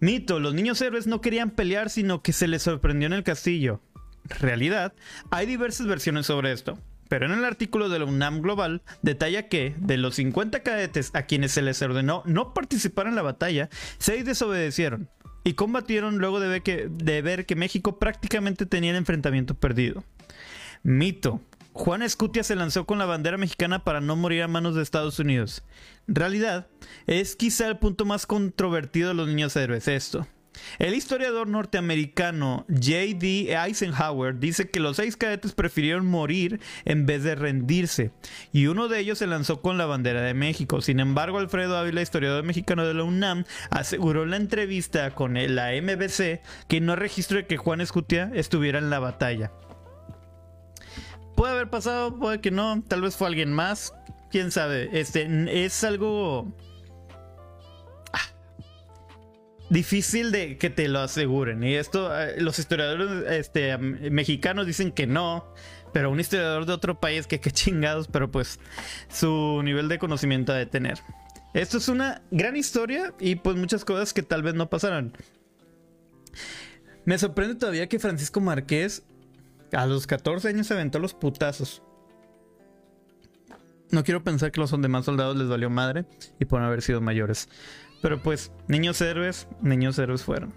[0.00, 3.80] Mito, los niños héroes no querían pelear, sino que se les sorprendió en el castillo.
[4.24, 4.94] Realidad,
[5.30, 6.76] hay diversas versiones sobre esto.
[7.08, 11.22] Pero en el artículo de la UNAM Global detalla que de los 50 cadetes a
[11.22, 15.10] quienes se les ordenó no participar en la batalla, 6 desobedecieron
[15.44, 16.48] y combatieron luego de
[17.22, 20.04] ver, que, México prácticamente tenía el enfrentamiento perdido.
[20.82, 21.40] Mito.
[21.74, 25.18] Juan Escutia se lanzó con la bandera mexicana para no morir a manos de Estados
[25.18, 25.62] Unidos.
[26.06, 26.66] Realidad,
[27.06, 30.26] es quizá el punto más controvertido de los niños héroes esto.
[30.78, 33.54] El historiador norteamericano J.D.
[33.54, 38.10] Eisenhower dice que los seis cadetes prefirieron morir en vez de rendirse,
[38.52, 40.80] y uno de ellos se lanzó con la bandera de México.
[40.80, 45.70] Sin embargo, Alfredo Ávila, historiador mexicano de la UNAM, aseguró en la entrevista con la
[45.72, 49.52] MBC que no registró que Juan Escutia estuviera en la batalla.
[51.36, 53.94] Puede haber pasado, puede que no, tal vez fue alguien más,
[54.30, 54.90] quién sabe.
[54.92, 55.28] Este
[55.64, 56.52] es algo
[59.72, 61.64] difícil de que te lo aseguren.
[61.64, 65.52] Y esto, eh, los historiadores este, mexicanos dicen que no,
[65.92, 68.60] pero un historiador de otro país que qué chingados, pero pues
[69.08, 70.98] su nivel de conocimiento de tener.
[71.54, 75.12] Esto es una gran historia y pues muchas cosas que tal vez no pasaran.
[77.04, 79.02] Me sorprende todavía que Francisco Márquez
[79.72, 81.82] a los 14 años se aventó los putazos.
[83.90, 86.06] No quiero pensar que los demás soldados les valió madre
[86.38, 87.48] y por haber sido mayores.
[88.02, 90.52] Pero pues, niños héroes, niños héroes fueron.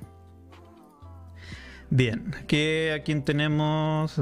[1.89, 4.19] Bien, ¿qué, ¿a quién tenemos?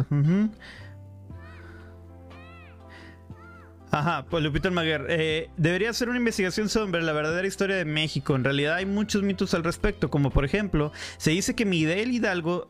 [3.89, 5.05] Ajá, pues Lupita Maguer.
[5.07, 8.35] Eh, debería hacer una investigación sobre la verdadera historia de México.
[8.35, 12.69] En realidad hay muchos mitos al respecto, como por ejemplo, se dice que Miguel Hidalgo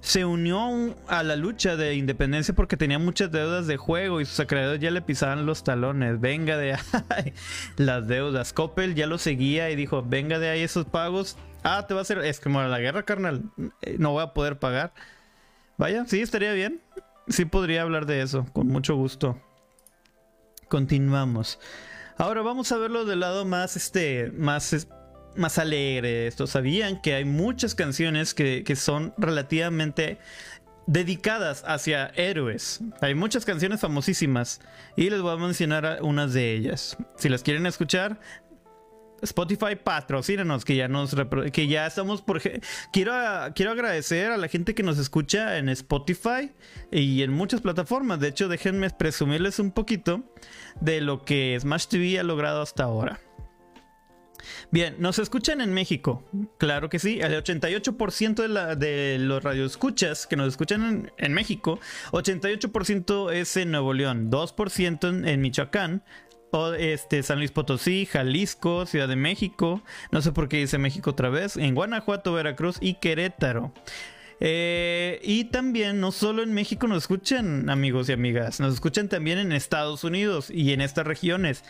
[0.00, 4.40] se unió a la lucha de independencia porque tenía muchas deudas de juego y sus
[4.40, 6.20] acreedores ya le pisaban los talones.
[6.20, 7.32] Venga de ahí
[7.76, 8.52] las deudas.
[8.52, 11.36] Coppel ya lo seguía y dijo, venga de ahí esos pagos.
[11.62, 12.18] Ah, te va a hacer...
[12.18, 13.42] Es como la guerra, carnal.
[13.82, 14.92] Eh, no voy a poder pagar.
[15.76, 16.80] Vaya, sí, estaría bien.
[17.28, 19.40] Sí podría hablar de eso, con mucho gusto.
[20.68, 21.58] Continuamos.
[22.16, 24.86] Ahora vamos a verlo del lado más, este, más
[25.36, 26.46] más alegre esto.
[26.46, 30.18] Sabían que hay muchas canciones que, son relativamente
[30.86, 32.80] dedicadas hacia héroes.
[33.00, 34.60] Hay muchas canciones famosísimas
[34.96, 36.96] y les voy a mencionar unas de ellas.
[37.16, 38.20] Si las quieren escuchar,
[39.22, 41.14] Spotify patrocínanos que ya nos
[41.52, 42.40] que ya estamos por
[42.90, 43.12] quiero
[43.54, 46.52] quiero agradecer a la gente que nos escucha en Spotify
[46.90, 48.20] y en muchas plataformas.
[48.20, 50.22] De hecho, déjenme presumirles un poquito
[50.80, 53.20] de lo que Smash TV ha logrado hasta ahora.
[54.70, 56.22] Bien, ¿nos escuchan en México?
[56.58, 57.20] Claro que sí.
[57.20, 61.80] El 88% de, de los radioescuchas que nos escuchan en, México,
[62.12, 66.02] 88% es en Nuevo León, 2% en, Michoacán,
[66.52, 71.10] o este, San Luis Potosí, Jalisco, Ciudad de México, no sé por qué dice México
[71.10, 73.72] otra vez, en Guanajuato, Veracruz y Querétaro.
[74.40, 79.38] Eh, y también, no solo en México nos escuchan, amigos y amigas, nos escuchan también
[79.38, 81.62] en Estados Unidos y en estas regiones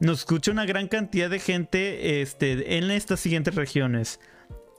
[0.00, 4.20] nos escucha una gran cantidad de gente este, en estas siguientes regiones.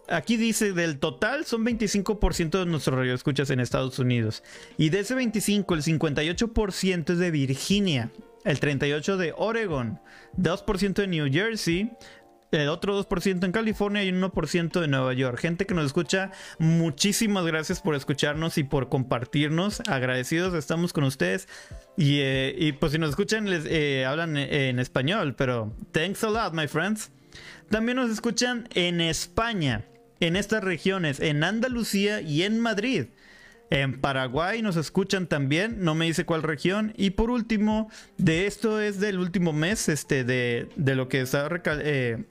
[0.08, 4.44] Aquí dice, del total son 25% de nuestros radioescuchas en Estados Unidos.
[4.78, 8.12] Y de ese 25, el 58% es de Virginia,
[8.44, 10.00] el 38% de Oregon,
[10.38, 11.92] 2% de New Jersey,
[12.52, 15.40] el otro 2% en California y un 1% de Nueva York.
[15.40, 19.82] Gente que nos escucha, muchísimas gracias por escucharnos y por compartirnos.
[19.88, 21.48] Agradecidos estamos con ustedes.
[21.98, 26.54] Y, eh, pues si nos escuchan, les eh, hablan en español, pero thanks a lot,
[26.54, 27.12] my friends.
[27.70, 29.86] También nos escuchan en España,
[30.20, 33.08] en estas regiones, en Andalucía y en Madrid.
[33.70, 36.94] En Paraguay nos escuchan también, no me dice cuál región.
[36.98, 42.26] Y por último, de esto es del último mes, este, de, lo que está eh,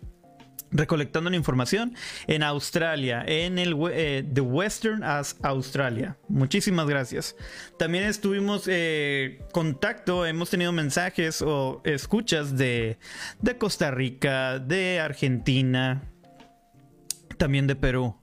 [0.70, 1.94] recolectando la información
[2.26, 6.16] en Australia, en el eh, The Western as Australia.
[6.28, 7.36] Muchísimas gracias.
[7.78, 12.98] También estuvimos eh, contacto, hemos tenido mensajes o escuchas de,
[13.40, 16.02] de Costa Rica, de Argentina,
[17.38, 18.16] también de Perú.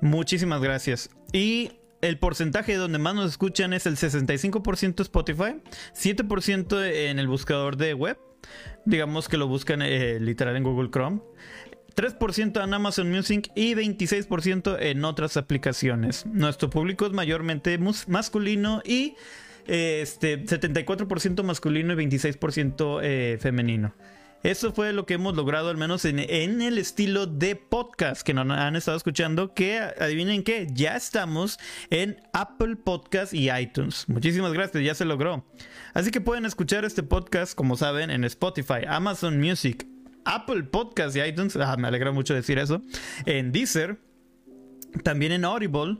[0.00, 1.10] Muchísimas gracias.
[1.32, 5.60] Y el porcentaje donde más nos escuchan es el 65% Spotify,
[5.94, 8.18] 7% en el buscador de web,
[8.84, 11.20] digamos que lo buscan eh, literal en Google Chrome.
[11.96, 16.24] 3% en Amazon Music y 26% en otras aplicaciones.
[16.24, 19.16] Nuestro público es mayormente masculino y
[19.66, 23.94] este 74% masculino y 26% eh, femenino.
[24.42, 28.50] Eso fue lo que hemos logrado, al menos en, el estilo de podcast que nos
[28.50, 29.52] han estado escuchando.
[29.52, 31.58] Que adivinen qué, ya estamos
[31.90, 34.08] en Apple Podcast y iTunes.
[34.08, 35.44] Muchísimas gracias, ya se logró.
[35.92, 39.86] Así que pueden escuchar este podcast, como saben, en Spotify, Amazon Music,
[40.24, 41.54] Apple Podcast y iTunes.
[41.56, 42.80] Ah, me alegra mucho decir eso.
[43.26, 44.00] En Deezer,
[45.04, 45.98] también en Audible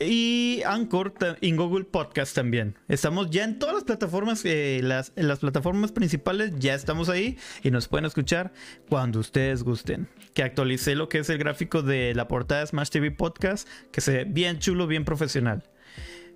[0.00, 2.76] y Anchor en Google Podcast también.
[2.88, 7.36] Estamos ya en todas las plataformas, eh, las, en las plataformas principales ya estamos ahí
[7.62, 8.52] y nos pueden escuchar
[8.88, 10.08] cuando ustedes gusten.
[10.34, 14.00] Que actualicé lo que es el gráfico de la portada de Smash TV Podcast, que
[14.00, 15.64] se ve bien chulo, bien profesional.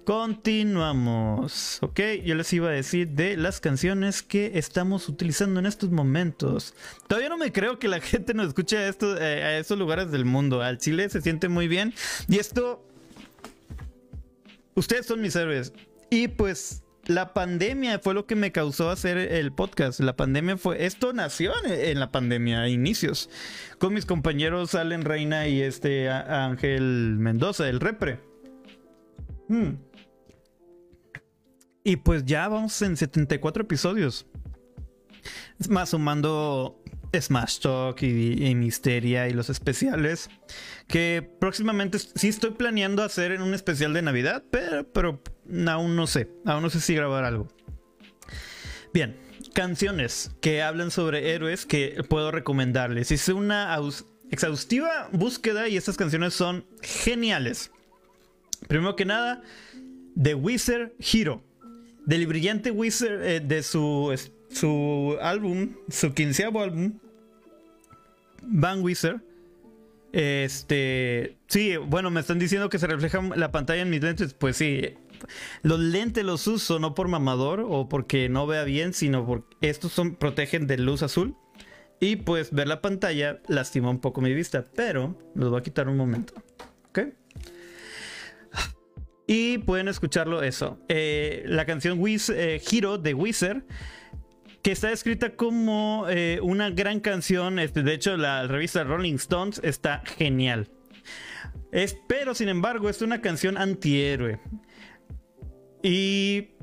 [0.05, 5.91] Continuamos, ok, yo les iba a decir de las canciones que estamos utilizando en estos
[5.91, 6.75] momentos.
[7.09, 10.61] Todavía no me creo que la gente nos escuche a, esto, eh, lugares del mundo.
[10.61, 11.95] Al Chile se siente muy bien.
[12.29, 12.85] Y esto,
[14.75, 15.73] ustedes son mis héroes.
[16.11, 20.01] Y pues la pandemia fue lo que me causó hacer el podcast.
[20.01, 20.85] La pandemia fue.
[20.85, 23.29] Esto nació en, la pandemia, a inicios.
[23.79, 28.21] Con mis compañeros Allen Reina y este Ángel Mendoza, el repre.
[29.49, 29.75] Hmm.
[31.85, 34.27] Y pues ya vamos en 74 episodios.
[35.69, 36.83] Más sumando
[37.21, 40.31] Smash Talk y, Misteria y los especiales.
[40.87, 45.23] Que próximamente sí estoy planeando hacer en un especial de Navidad, pero,
[45.69, 46.29] aún no sé.
[46.45, 47.49] Aún no sé si grabar algo.
[48.93, 49.17] Bien,
[49.55, 53.11] canciones que hablan sobre héroes que puedo recomendarles.
[53.11, 53.77] Hice una
[54.31, 57.71] exhaustiva búsqueda y estas canciones son geniales.
[58.69, 59.43] Primero que nada,
[60.21, 61.43] The Wizard Hero
[62.07, 64.15] del brillante Wizard eh, de su,
[64.51, 66.99] su álbum, su quinceavo álbum,
[68.47, 69.21] Van Wizard.
[70.13, 74.35] Este, sí, bueno, me están diciendo que se refleja la pantalla en mis lentes.
[74.35, 74.95] Pues sí,
[75.63, 79.93] los lentes los uso no por mamador o porque no vea bien, sino porque estos
[79.93, 81.37] son protegen de luz azul.
[82.01, 85.89] Y pues ver la pantalla lastima un poco mi vista, pero los voy a quitar
[85.89, 86.35] un momento.
[86.89, 87.01] ¿Ok?
[89.27, 90.79] Y pueden escucharlo eso.
[90.89, 93.63] Eh, la canción Wiz, eh, Hero de Wizard,
[94.65, 97.59] que está escrita como eh, una gran canción.
[97.59, 100.71] Este, de hecho, la revista Rolling Stones está genial.
[102.09, 104.41] pero, sin embargo, es una canción antihéroe.
[105.83, 106.55] Y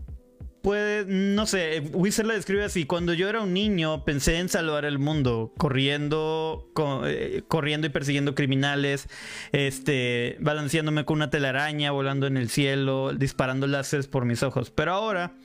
[0.64, 4.84] puede, no sé, Wizard la describe así, cuando yo era un niño pensé en salvar
[4.86, 6.72] el mundo, corriendo,
[7.06, 9.10] eh, corriendo y persiguiendo criminales,
[9.52, 14.72] este, balanceándome con una telaraña, volando en el cielo, disparando láseres por mis ojos.
[14.72, 15.36] Pero ahora,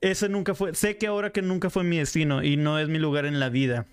[0.00, 2.98] ese nunca fue, sé que ahora que nunca fue mi destino y no es mi
[2.98, 3.86] lugar en la vida.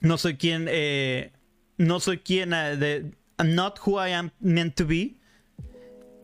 [0.00, 1.32] No soy quien, eh,
[1.78, 5.16] no soy quien, uh, I'm not who I am meant to be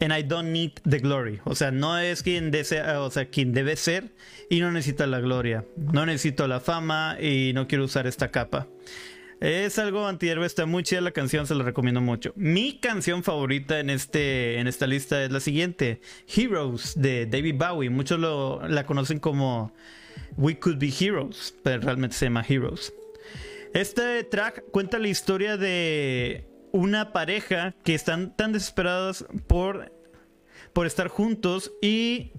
[0.00, 1.40] and I don't need the glory.
[1.44, 4.12] O sea, no es quien desea, o sea, quien debe ser
[4.48, 5.64] y no necesita la gloria.
[5.76, 8.66] No necesito la fama y no quiero usar esta capa.
[9.40, 12.34] Es algo antihéroe, está muy chida la canción, se la recomiendo mucho.
[12.36, 17.88] Mi canción favorita en, este, en esta lista es la siguiente: Heroes de David Bowie.
[17.88, 19.72] Muchos lo, la conocen como
[20.36, 22.92] We Could Be Heroes, pero realmente se llama Heroes.
[23.72, 29.90] Este track cuenta la historia de una pareja que están tan desesperadas por,
[30.74, 32.32] por estar juntos y...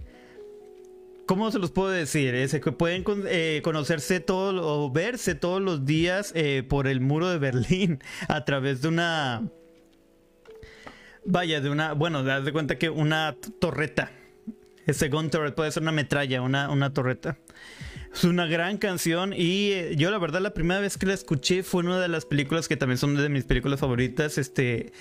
[1.32, 2.36] ¿Cómo se los puedo decir?
[2.36, 7.30] Es que pueden eh, conocerse todo o verse todos los días eh, por el muro
[7.30, 9.42] de Berlín a través de una...
[11.24, 11.94] Vaya, de una...
[11.94, 14.12] Bueno, das de cuenta que una torreta.
[14.86, 17.38] Ese gun turret puede ser una metralla, una, una torreta.
[18.14, 21.64] Es una gran canción y eh, yo la verdad la primera vez que la escuché
[21.64, 24.92] fue una de las películas que también son de mis películas favoritas, este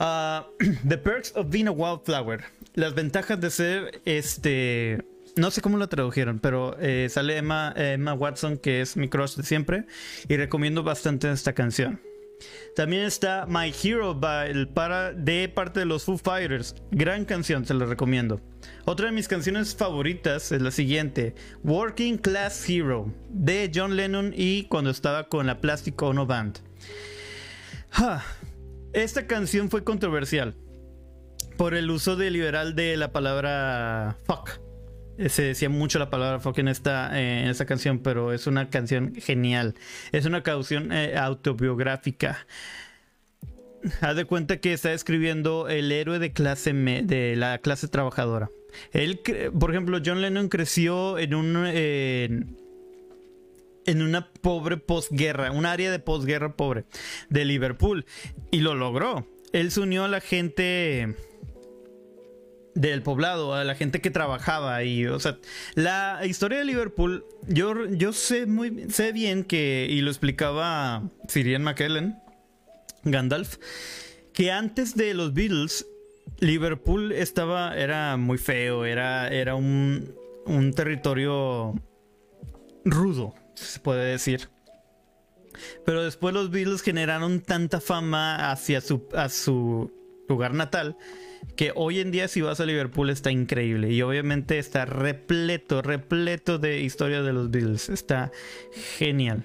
[0.00, 0.42] uh,
[0.88, 2.42] The Perks of Being a Wildflower.
[2.74, 5.04] Las ventajas de ser este
[5.38, 7.74] no sé cómo lo tradujeron, pero eh, sale Emma,
[8.14, 9.86] Watson que es mi crush de siempre
[10.28, 12.00] y recomiendo bastante esta canción.
[12.76, 14.20] También está My Hero
[14.72, 16.76] para, de parte de los Foo Fighters.
[16.92, 18.40] Gran canción, se la recomiendo.
[18.84, 24.64] Otra de mis canciones favoritas es la siguiente: Working Class Hero de John Lennon y
[24.64, 26.60] cuando estaba con la Plastic Ono Band.
[28.92, 30.54] Esta canción fue controversial
[31.56, 34.67] por el uso de liberal de la palabra fuck
[35.28, 38.70] se decía mucho la palabra fuck en esta, eh, en esta canción, pero es una
[38.70, 39.74] canción genial.
[40.12, 42.46] Es una canción eh, autobiográfica.
[44.00, 48.50] Haz de cuenta que está escribiendo el héroe de clase de la clase trabajadora.
[48.92, 49.20] Él,
[49.58, 51.56] por ejemplo, John Lennon creció en un
[53.88, 56.84] en una pobre posguerra, un área de posguerra pobre
[57.30, 58.04] de Liverpool
[58.50, 59.26] y lo logró.
[59.52, 61.14] Él se unió a la gente
[62.78, 65.38] del poblado, a la gente que trabajaba y, o sea,
[65.74, 71.64] la historia de Liverpool, yo, yo sé muy sé bien que, y lo explicaba Sirian
[71.64, 72.20] McKellen,
[73.02, 73.56] Gandalf,
[74.32, 75.86] que antes de los Beatles,
[76.38, 80.14] Liverpool estaba, era muy feo, era, era un,
[80.46, 81.74] un territorio
[82.84, 84.48] rudo, se puede decir.
[85.84, 89.90] Pero después los Beatles generaron tanta fama hacia su, a su
[90.28, 90.96] lugar natal
[91.56, 96.58] que hoy en día si vas a Liverpool está increíble y obviamente está repleto, repleto
[96.58, 98.30] de historias de los Beatles, está
[98.96, 99.44] genial.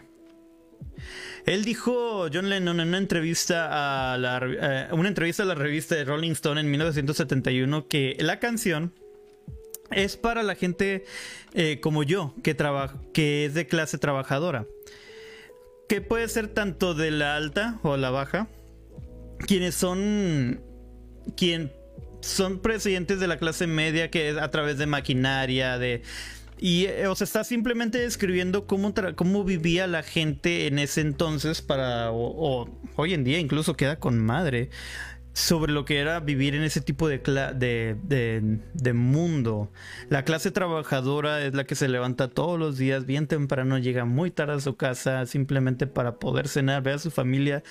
[1.45, 5.95] Él dijo, John Lennon, en una entrevista a la, eh, una entrevista a la revista
[5.95, 8.93] de Rolling Stone en 1971, que la canción
[9.91, 11.03] es para la gente
[11.53, 12.55] eh, como yo, que,
[13.13, 14.65] que es de clase trabajadora.
[15.89, 18.47] Que puede ser tanto de la alta o la baja,
[19.45, 20.61] quienes son
[21.35, 21.73] quien
[22.23, 26.01] son presidentes de la clase media que es a través de maquinaria, de
[26.57, 31.61] y eh, o sea, está simplemente describiendo cómo, cómo vivía la gente en ese entonces
[31.61, 34.69] para o, hoy en día incluso queda con madre
[35.33, 39.71] sobre lo que era vivir en ese tipo de, de, de, de, mundo.
[40.09, 44.29] La clase trabajadora es la que se levanta todos los días bien temprano, llega muy
[44.29, 47.63] tarde a su casa simplemente para poder cenar, ver a su familia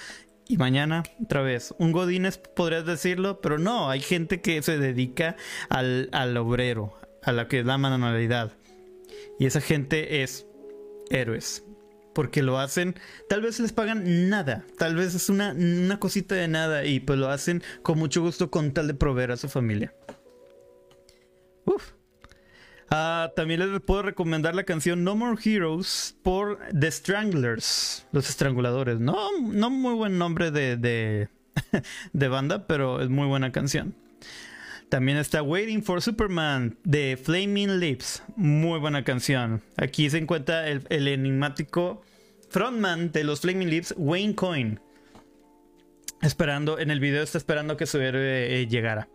[0.49, 1.75] y mañana otra vez.
[1.79, 5.37] Un Godínez podrías decirlo, pero no, hay gente que se dedica
[5.69, 8.53] al, al obrero, a la que da manualidad.
[9.39, 10.47] Y esa gente es
[11.11, 11.65] héroes.
[12.15, 12.95] Porque lo hacen,
[13.29, 17.19] tal vez les pagan nada, tal vez es una, una cosita de nada y pues
[17.19, 19.95] lo hacen con mucho gusto con tal de proveer a su familia.
[22.95, 29.01] Ah, también les puedo recomendar la canción No More Heroes por The Stranglers, los estranguladores.
[29.01, 31.29] No, no muy buen nombre de, de,
[32.13, 33.95] de banda, pero es muy buena canción.
[34.91, 38.23] También está Waiting for Superman de Flaming Lips.
[38.37, 39.63] Muy buena canción.
[39.79, 42.03] Aquí se encuentra el, enigmático
[42.51, 44.81] frontman de los Flaming Lips, Wayne Coyne.
[46.21, 49.09] Esperando, en el video está esperando que su héroe eh, llegara.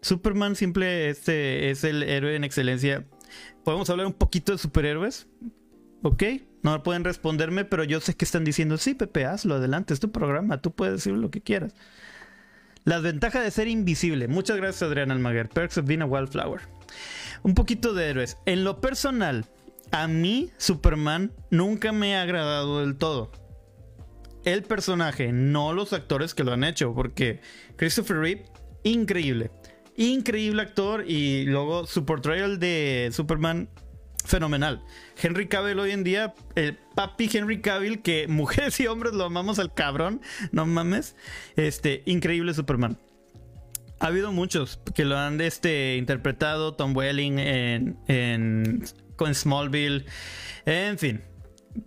[0.00, 3.04] Superman simple este es el héroe en excelencia.
[3.64, 5.26] Podemos hablar un poquito de superhéroes.
[6.02, 6.22] ¿Ok?
[6.62, 10.10] No pueden responderme, pero yo sé que están diciendo, sí, Pepe, hazlo, adelante, es tu
[10.10, 11.74] programa, tú puedes decir lo que quieras.
[12.84, 14.28] Las ventajas de ser invisible.
[14.28, 15.48] Muchas gracias, Adrián Almaguer.
[15.48, 16.62] Perks of being a wildflower.
[17.42, 18.38] Un poquito de héroes.
[18.46, 19.44] En lo personal,
[19.90, 23.30] a mí, Superman, nunca me ha agradado del todo.
[24.44, 27.40] El personaje, no los actores que lo han hecho, porque
[27.76, 28.44] Christopher Reeve,
[28.84, 29.50] increíble.
[29.98, 33.68] Increíble actor y luego su portrayal de Superman
[34.24, 34.80] fenomenal.
[35.20, 39.58] Henry Cavill hoy en día, el papi Henry Cavill, que mujeres y hombres lo amamos
[39.58, 40.20] al cabrón,
[40.52, 41.16] no mames.
[41.56, 42.96] Este, increíble Superman.
[43.98, 48.84] Ha habido muchos que lo han este, interpretado, Tom Welling en, en,
[49.16, 50.06] con Smallville,
[50.64, 51.22] en fin.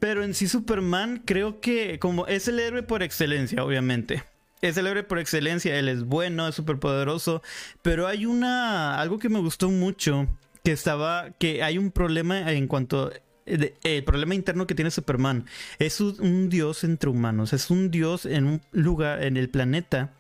[0.01, 4.24] Pero en sí Superman creo que como es el héroe por excelencia, obviamente.
[4.62, 7.41] Es el héroe por excelencia, él es bueno, es súper poderoso,
[7.82, 10.28] pero hay una algo que me gustó mucho
[10.64, 13.12] que estaba, que hay un problema en cuanto
[13.45, 15.45] el problema interno que tiene Superman
[15.80, 20.14] es un, dios entre humanos, es un dios en un lugar en el planeta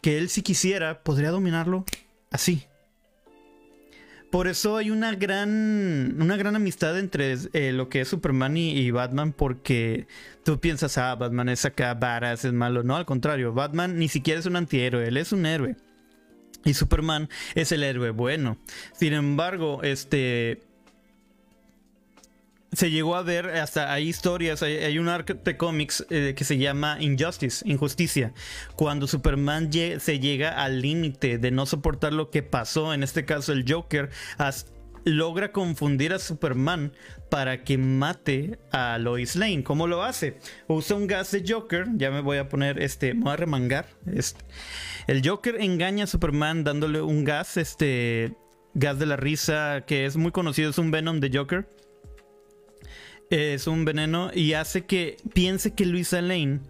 [0.00, 1.84] que él si quisiera podría dominarlo
[2.30, 2.64] así.
[4.30, 8.90] Por eso hay una gran, una gran amistad entre eh, lo que es Superman y,
[8.90, 10.06] Batman, porque
[10.44, 12.82] tú piensas, ah, Batman es acá, varas, es malo.
[12.82, 15.76] No, al contrario, Batman ni siquiera es un antihéroe, él es un héroe.
[16.64, 18.58] Y Superman es el héroe bueno.
[18.92, 20.60] Sin embargo, este
[22.72, 26.58] se llegó a ver, hasta hay historias, hay, un arco de cómics eh, que se
[26.58, 28.32] llama Injustice, Injusticia,
[28.76, 33.52] cuando Superman se llega al límite de no soportar lo que pasó, en este caso
[33.52, 34.10] el Joker,
[35.04, 36.92] logra confundir a Superman
[37.30, 39.62] para que mate a Lois Lane.
[39.62, 40.38] ¿Cómo lo hace?
[40.66, 43.86] Usa un gas de Joker, ya me voy a poner este, me voy a remangar.
[44.12, 44.44] Este.
[45.06, 48.36] El Joker engaña a Superman dándole un gas, este
[48.74, 51.68] gas de la risa, que es muy conocido, es un Venom de Joker.
[53.30, 56.60] Es un veneno y hace que piense que Luisa Lane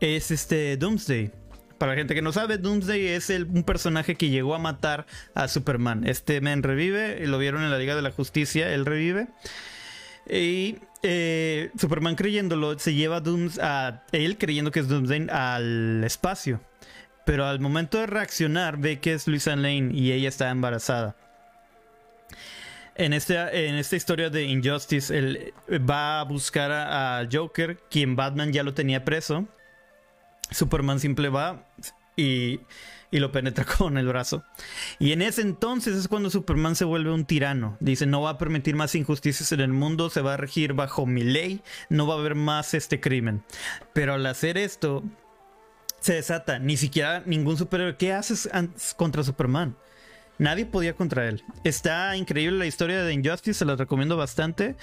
[0.00, 1.30] es este Doomsday.
[1.78, 5.48] Para la gente que no sabe, Doomsday es un personaje que llegó a matar a
[5.48, 6.06] Superman.
[6.06, 9.28] Este men revive, lo vieron en la Liga de la Justicia, él revive.
[10.28, 13.22] Y eh, Superman creyéndolo, se lleva
[13.60, 16.60] a, a él creyendo que es Doomsday al espacio.
[17.24, 21.16] Pero al momento de reaccionar ve que es Luisa Lane y ella está embarazada.
[22.94, 28.52] En, este, en esta historia de Injustice, él va a buscar a, Joker, quien Batman
[28.52, 29.46] ya lo tenía preso.
[30.50, 31.66] Superman simple va
[32.16, 32.60] y,
[33.10, 34.44] y, lo penetra con el brazo.
[34.98, 37.78] Y en ese entonces es cuando Superman se vuelve un tirano.
[37.80, 41.06] Dice, no va a permitir más injusticias en el mundo, se va a regir bajo
[41.06, 43.42] mi ley, no va a haber más este crimen.
[43.94, 45.02] Pero al hacer esto,
[46.02, 46.58] se desata.
[46.58, 47.96] Ni siquiera ningún superhéroe.
[47.96, 48.50] ¿Qué haces
[48.96, 49.76] contra Superman?
[50.42, 51.44] Nadie podía contra él.
[51.62, 54.74] Está increíble la historia de Injustice, se la recomiendo bastante.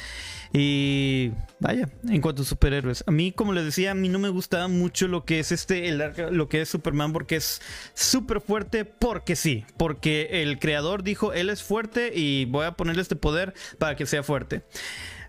[0.53, 3.03] Y vaya, en cuanto a superhéroes.
[3.07, 5.91] A mí, como les decía, a mí no me gustaba mucho lo que es este,
[6.32, 7.62] lo que es Superman, porque es
[7.93, 9.66] súper fuerte, porque sí.
[9.76, 14.05] Porque el creador dijo, él es fuerte y voy a ponerle este poder para que
[14.05, 14.64] sea fuerte.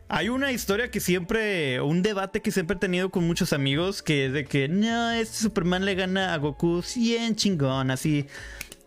[0.09, 4.27] Hay una historia que siempre, un debate que siempre he tenido con muchos amigos, que
[4.27, 8.27] es de que, no, este Superman le gana a Goku 100 chingón, así.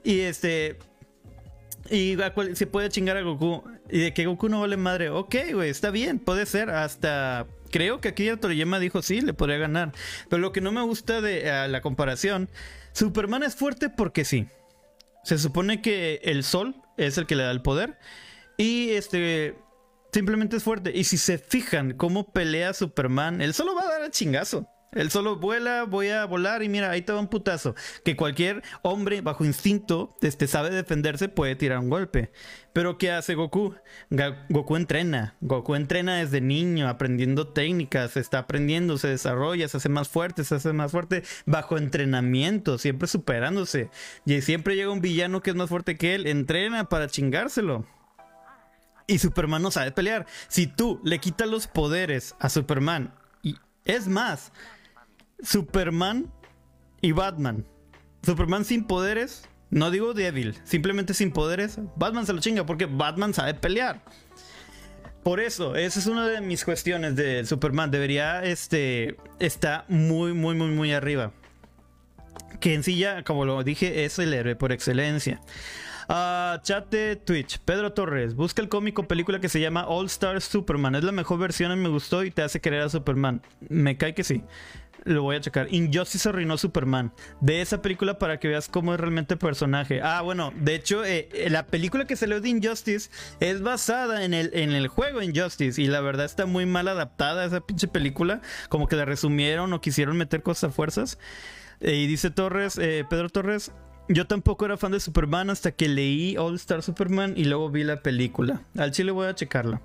[0.05, 0.77] Y este,
[1.89, 2.17] y
[2.53, 3.63] se puede chingar a Goku.
[3.89, 5.09] Y de que Goku no vale madre.
[5.09, 6.69] Ok, güey, está bien, puede ser.
[6.69, 9.91] Hasta creo que aquí Toriyama dijo sí, le podría ganar.
[10.29, 12.49] Pero lo que no me gusta de la comparación,
[12.93, 14.47] Superman es fuerte porque sí.
[15.23, 17.97] Se supone que el sol es el que le da el poder.
[18.57, 19.55] Y este,
[20.13, 20.91] Simplemente es fuerte.
[20.93, 24.67] Y si se fijan cómo pelea Superman, él solo va a dar el chingazo.
[24.95, 27.75] Él solo vuela, voy a volar y mira, ahí te va un putazo.
[28.03, 32.31] Que cualquier hombre bajo instinto este, sabe defenderse, puede tirar un golpe.
[32.73, 33.75] Pero ¿qué hace Goku?
[34.49, 35.35] Goku entrena.
[35.41, 40.55] Goku entrena desde niño, aprendiendo técnicas, está aprendiendo, se desarrolla, se hace más fuerte, se
[40.55, 43.89] hace más fuerte bajo entrenamiento, siempre superándose.
[44.25, 47.85] Y siempre llega un villano que es más fuerte que él, entrena para chingárselo.
[49.05, 50.25] Y Superman no sabe pelear.
[50.47, 54.51] Si tú le quitas los poderes a Superman, y es más,
[55.43, 56.31] Superman
[57.01, 57.65] y Batman.
[58.23, 63.33] Superman sin poderes, no digo débil, simplemente sin poderes, Batman se lo chinga porque Batman
[63.33, 64.01] sabe pelear.
[65.23, 67.91] Por eso, esa es una de mis cuestiones de Superman.
[67.91, 71.31] Debería, este, está muy, muy, muy, muy arriba.
[72.59, 75.39] Que en sí ya, como lo dije, es el héroe por excelencia.
[76.09, 77.59] Uh, chat de Twitch.
[77.59, 78.35] Pedro Torres.
[78.35, 80.95] Busca el cómico película que se llama All Star Superman.
[80.95, 83.41] Es la mejor versión, me gustó y te hace querer a Superman.
[83.69, 84.43] Me cae que sí.
[85.05, 85.67] Lo voy a checar.
[85.71, 87.13] Injustice arruinó Superman.
[87.41, 90.01] De esa película para que veas cómo es realmente el personaje.
[90.01, 94.33] Ah, bueno, de hecho, eh, eh, la película que salió de Injustice es basada en
[94.33, 95.81] el, en el juego Injustice.
[95.81, 98.41] Y la verdad está muy mal adaptada esa pinche película.
[98.69, 101.19] Como que la resumieron o quisieron meter cosas a fuerzas.
[101.81, 103.73] Eh, y dice Torres, Pedro Torres,
[104.07, 107.83] yo tampoco era fan de Superman hasta que leí All Star Superman y luego vi
[107.83, 108.61] la película.
[108.77, 109.81] Al chile voy a checarla.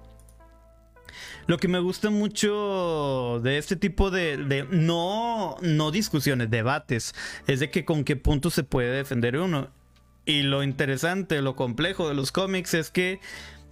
[1.49, 7.15] Lo que me gusta mucho de este tipo de, no, no discusiones, debates,
[7.49, 9.69] es de que con qué punto se puede defender uno.
[10.25, 13.19] Y lo interesante, lo complejo de los cómics es que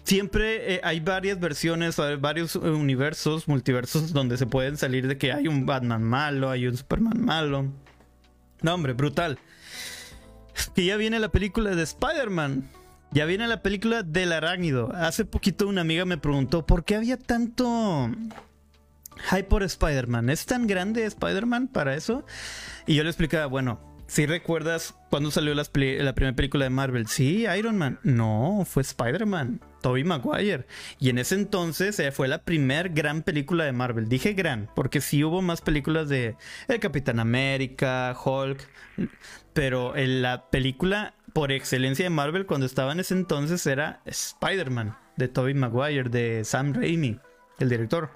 [0.03, 5.47] siempre eh, hay varias versiones, varios universos, multiversos donde se pueden salir de que hay
[5.47, 7.67] un Batman malo, hay un Superman malo.
[8.63, 9.39] No, hombre, brutal
[10.75, 12.69] que ya viene la película de Spider-Man.
[13.17, 14.93] Ya viene la película del arácnido.
[14.95, 18.11] Hace poquito una amiga me preguntó por qué había tanto
[19.31, 20.29] hype por Spider-Man.
[20.29, 22.27] ¿Es tan grande Spider-Man para eso?
[22.87, 27.47] Y yo le explicaba, bueno, si recuerdas cuando salió la primera película de Marvel, sí,
[27.57, 28.01] Iron Man.
[28.03, 30.67] No, fue Spider-Man, Tobey Maguire.
[30.99, 34.11] Y en ese entonces eh, fue la primera gran película de Marvel.
[34.11, 36.37] Dije gran, porque sí hubo más películas de
[36.69, 38.61] El Capitán América, Hulk.
[39.55, 44.97] Pero en la película por excelencia de Marvel cuando estaba en ese entonces era Spider-Man,
[45.19, 47.21] de Tobey Maguire, de Sam Raimi,
[47.59, 48.09] el director.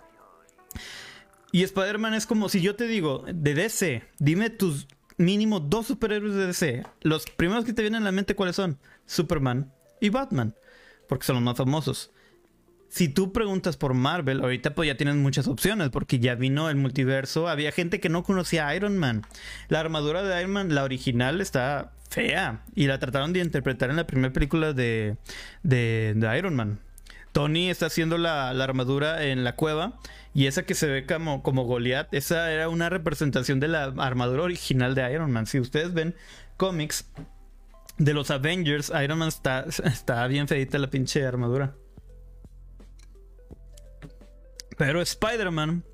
[1.52, 6.34] Y Spider-Man es como si yo te digo, de DC, dime tus mínimo dos superhéroes
[6.34, 6.86] de DC.
[7.02, 8.78] Los primeros que te vienen a la mente, ¿cuáles son?
[9.04, 10.54] Superman y Batman,
[11.06, 12.12] porque son los más famosos.
[12.88, 16.76] Si tú preguntas por Marvel, ahorita pues ya tienes muchas opciones, porque ya vino el
[16.76, 17.48] multiverso.
[17.48, 19.26] Había gente que no conocía a Iron Man.
[19.68, 22.64] La armadura de Iron Man, la original, está fea.
[22.74, 25.16] Y la trataron de interpretar en la primera película de,
[25.62, 26.80] de, Iron Man.
[27.32, 29.98] Tony está haciendo la, armadura en la cueva
[30.34, 34.42] y esa que se ve como, como Goliath, esa era una representación de la armadura
[34.42, 35.46] original de Iron Man.
[35.46, 36.16] Si ustedes ven
[36.56, 37.08] cómics
[37.98, 41.74] de los Avengers, Iron Man está, está bien feita la pinche armadura.
[44.76, 45.84] Pero Spider-Man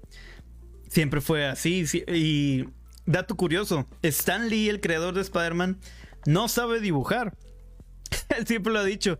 [0.89, 1.85] siempre fue así.
[2.07, 2.69] Y
[3.05, 5.79] dato curioso, Stan Lee, el creador de Spider-Man,
[6.27, 7.35] no sabe dibujar.
[8.37, 9.19] Él siempre lo ha dicho.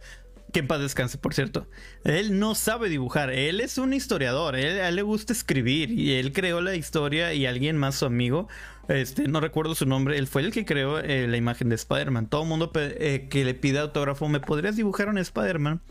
[0.53, 1.67] Que en paz descanse, por cierto.
[2.05, 3.31] Él no sabe dibujar.
[3.31, 4.57] Él es un historiador.
[4.57, 5.91] Él, a él le gusta escribir.
[5.91, 8.49] Y él creó la historia y alguien más, su amigo.
[8.89, 10.17] Este, no recuerdo su nombre.
[10.19, 12.29] Él fue el que creó eh, la imagen de Spider-Man.
[12.29, 15.83] Todo el mundo eh, que le pide autógrafo, ¿me podrías dibujar un Spider-Man?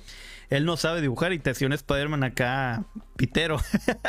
[0.50, 2.86] Él no sabe dibujar y te hacía un Spider-Man acá
[3.18, 3.60] pitero.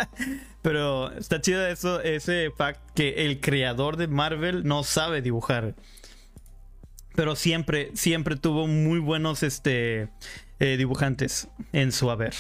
[0.63, 5.75] Pero está chido eso, ese fact que el creador de Marvel no sabe dibujar
[7.17, 10.11] pero siempre, siempre tuvo muy buenos este,
[10.61, 12.35] eh, dibujantes en su haber.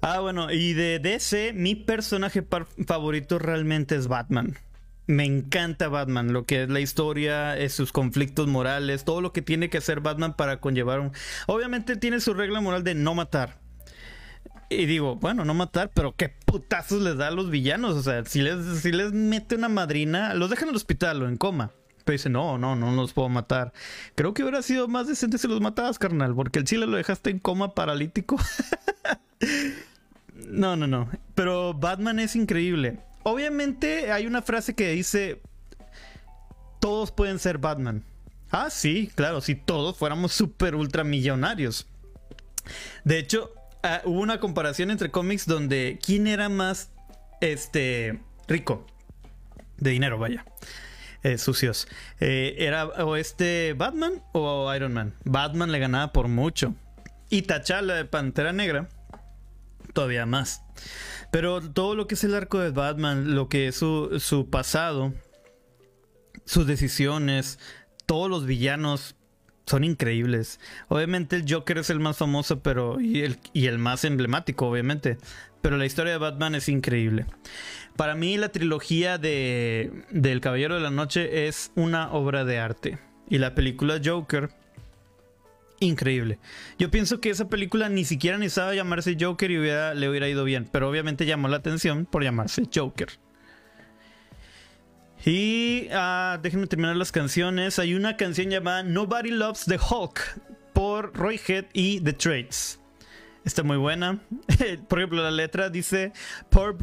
[0.00, 2.44] Ah, bueno, y de DC, mi personaje
[2.86, 4.58] favorito realmente es Batman.
[5.06, 9.42] Me encanta Batman, lo que es la historia, es sus conflictos morales, todo lo que
[9.42, 11.12] tiene que hacer Batman para conllevar un...
[11.46, 13.60] Obviamente tiene su regla moral de no matar.
[14.70, 17.94] Y digo, bueno, no matar, pero qué putazos les da a los villanos.
[17.94, 21.28] O sea, si les, si les mete una madrina, los dejan en el hospital o
[21.28, 21.72] en coma.
[22.04, 23.72] Pero dice, no, no, no los puedo matar.
[24.14, 27.30] Creo que hubiera sido más decente si los matabas, carnal, porque el chile lo dejaste
[27.30, 28.38] en coma paralítico.
[30.34, 31.08] no, no, no.
[31.34, 32.98] Pero Batman es increíble.
[33.22, 35.40] Obviamente hay una frase que dice,
[36.80, 38.04] todos pueden ser Batman.
[38.50, 41.86] Ah, sí, claro, si todos fuéramos super ultramillonarios.
[43.04, 46.90] De hecho, ah, hubo una comparación entre cómics donde quién era más
[47.40, 48.86] este rico
[49.78, 50.44] de dinero, vaya.
[51.22, 51.86] Eh, sucios.
[52.20, 55.14] Eh, era o este Batman o Iron Man.
[55.24, 56.74] Batman le ganaba por mucho.
[57.30, 58.88] Y T'Challa de Pantera Negra
[59.92, 60.62] todavía más.
[61.30, 65.14] Pero todo lo que es el arco de Batman, lo que es su, su pasado,
[66.44, 67.58] sus decisiones,
[68.06, 69.14] todos los villanos
[69.66, 70.60] son increíbles.
[70.88, 75.18] Obviamente el Joker es el más famoso, pero y el, y el más emblemático, obviamente.
[75.60, 77.26] Pero la historia de Batman es increíble.
[77.96, 82.98] Para mí la trilogía de del Caballero de la Noche es una obra de arte.
[83.28, 84.50] Y la película Joker
[85.84, 86.38] increíble.
[86.78, 90.68] Yo pienso que esa película ni siquiera necesitaba llamarse Joker y le hubiera ido bien,
[90.70, 93.08] pero obviamente llamó la atención por llamarse Joker.
[95.24, 97.78] Y ah, déjenme terminar las canciones.
[97.78, 100.40] Hay una canción llamada Nobody Loves the Hulk
[100.72, 102.80] por Roy Head y The Trades.
[103.44, 104.20] Está muy buena.
[104.88, 106.12] Por ejemplo, la letra dice:
[106.50, 106.74] poor,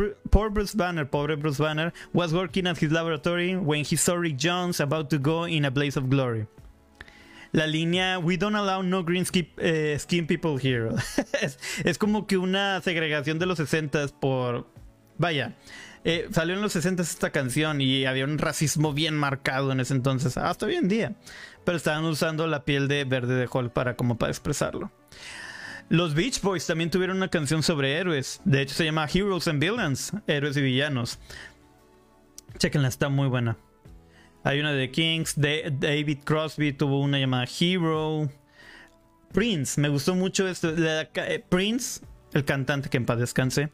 [0.51, 4.79] Bruce Banner, pobre Bruce Banner, was working at his laboratory when he saw Rick Jones
[4.81, 6.47] about to go in a blaze of glory
[7.51, 9.25] la línea We don't allow no green
[9.57, 10.91] eh, skin, people here.
[11.83, 14.67] es, como que una segregación de los 60 por.
[15.17, 15.55] Vaya.
[16.05, 19.93] Eh, salió en los 60 esta canción y había un racismo bien marcado en ese
[19.93, 21.13] entonces, hasta hoy en día.
[21.65, 24.91] Pero estaban usando la piel de verde de Hulk para como para expresarlo.
[25.89, 28.41] Los Beach Boys también tuvieron una canción sobre héroes.
[28.45, 31.19] De hecho se llama Heroes and Villains, héroes y villanos.
[32.57, 33.57] Chequenla, está muy buena.
[34.43, 38.29] Hay una de Kings, de David Crosby tuvo una llamada Hero.
[39.33, 40.73] Prince, me gustó mucho esto.
[40.75, 42.01] Eh, Prince,
[42.33, 43.71] el cantante que en paz descanse,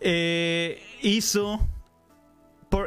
[0.00, 1.66] eh, hizo,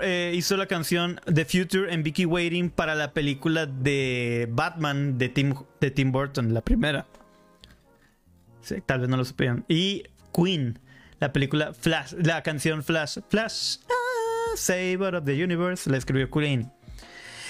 [0.01, 5.29] eh, hizo la canción The Future and Vicky Waiting para la película de Batman de
[5.29, 7.05] Tim, de Tim Burton, la primera.
[8.85, 9.65] tal vez no lo supieron.
[9.67, 10.03] Y
[10.33, 10.79] Queen,
[11.19, 13.19] la película Flash, la canción Flash.
[13.29, 13.77] Flash.
[14.55, 16.71] Saber of the Universe, la escribió Queen.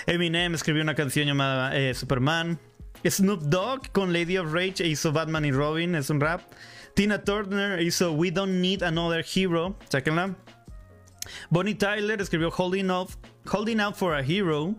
[0.05, 2.59] Eminem escribió una canción llamada eh, Superman.
[3.03, 6.41] Snoop Dogg con Lady of Rage hizo Batman y Robin, es un rap.
[6.93, 10.35] Tina Turner hizo We Don't Need Another Hero, chequenla.
[11.49, 13.11] Bonnie Tyler escribió Holding Out,
[13.45, 14.75] Holding for a Hero.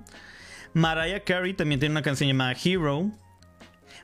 [0.75, 3.11] Mariah Carey también tiene una canción llamada Hero.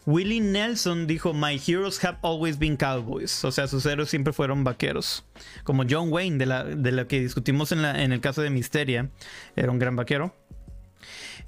[0.07, 3.45] Willie Nelson dijo, My heroes have always been cowboys.
[3.45, 5.25] O sea, sus héroes siempre fueron vaqueros.
[5.65, 9.11] Como John Wayne, de la, de que discutimos en, en el caso de Misteria.
[9.55, 10.35] Era un gran vaquero.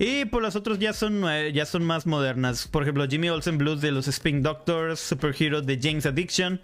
[0.03, 2.67] Y por las otras ya son, ya son más modernas.
[2.67, 6.63] Por ejemplo, Jimmy Olsen Blues de los Spin Doctors, Superhero de James Addiction,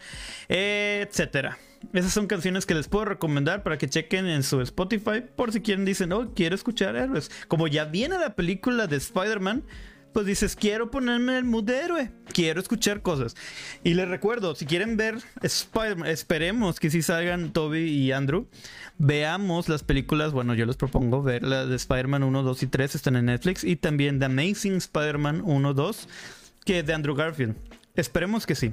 [0.49, 1.51] etc.
[1.93, 5.61] Esas son canciones que les puedo recomendar para que chequen en su Spotify por si
[5.61, 7.31] quieren dicen, oh, quiero escuchar héroes.
[7.47, 9.65] Como ya viene la película de Spider-Man,
[10.17, 13.37] pues dices, quiero ponerme el mood de héroe, quiero escuchar cosas.
[13.85, 18.49] Y les recuerdo, si quieren ver Spider-Man, esperemos que si salgan Toby y Andrew,
[18.97, 22.95] veamos las películas, bueno, yo les propongo ver la de Spider-Man 1, 2 y 3,
[22.95, 26.09] están en Netflix, y también The Amazing Spider-Man 1, 2,
[26.65, 27.55] que es de Andrew Garfield.
[27.95, 28.73] Esperemos que sí.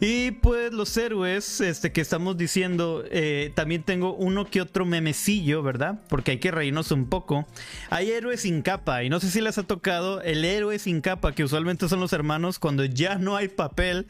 [0.00, 5.62] Y pues los héroes este, que estamos diciendo, eh, también tengo uno que otro memecillo,
[5.62, 6.00] ¿verdad?
[6.08, 7.46] Porque hay que reírnos un poco.
[7.90, 11.32] Hay héroes sin capa y no sé si les ha tocado el héroe sin capa,
[11.32, 14.06] que usualmente son los hermanos cuando ya no hay papel.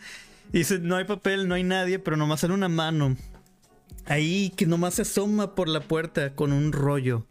[0.52, 3.16] Y dice, no hay papel, no hay nadie, pero nomás sale una mano.
[4.06, 7.26] Ahí que nomás se asoma por la puerta con un rollo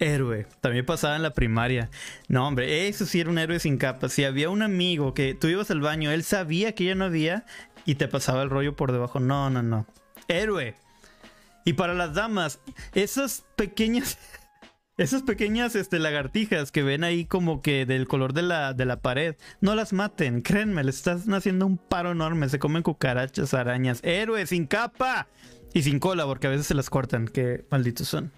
[0.00, 0.46] héroe.
[0.60, 1.90] También pasaba en la primaria.
[2.28, 4.08] No, hombre, eso sí era un héroe sin capa.
[4.08, 7.44] Si había un amigo que tú ibas al baño, él sabía que ya no había
[7.84, 9.20] y te pasaba el rollo por debajo.
[9.20, 9.86] No, no, no.
[10.28, 10.74] Héroe.
[11.64, 12.60] Y para las damas,
[12.94, 14.18] esas pequeñas.
[14.98, 19.02] Esas pequeñas este, lagartijas que ven ahí como que del color de la, de la
[19.02, 24.00] pared, no las maten, créanme, les estás haciendo un paro enorme, se comen cucarachas, arañas,
[24.02, 25.28] héroe sin capa
[25.74, 28.32] y sin cola, porque a veces se las cortan, que malditos son.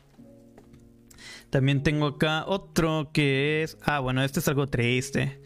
[1.50, 3.78] También tengo acá otro que es.
[3.82, 5.40] Ah, bueno, este es algo triste.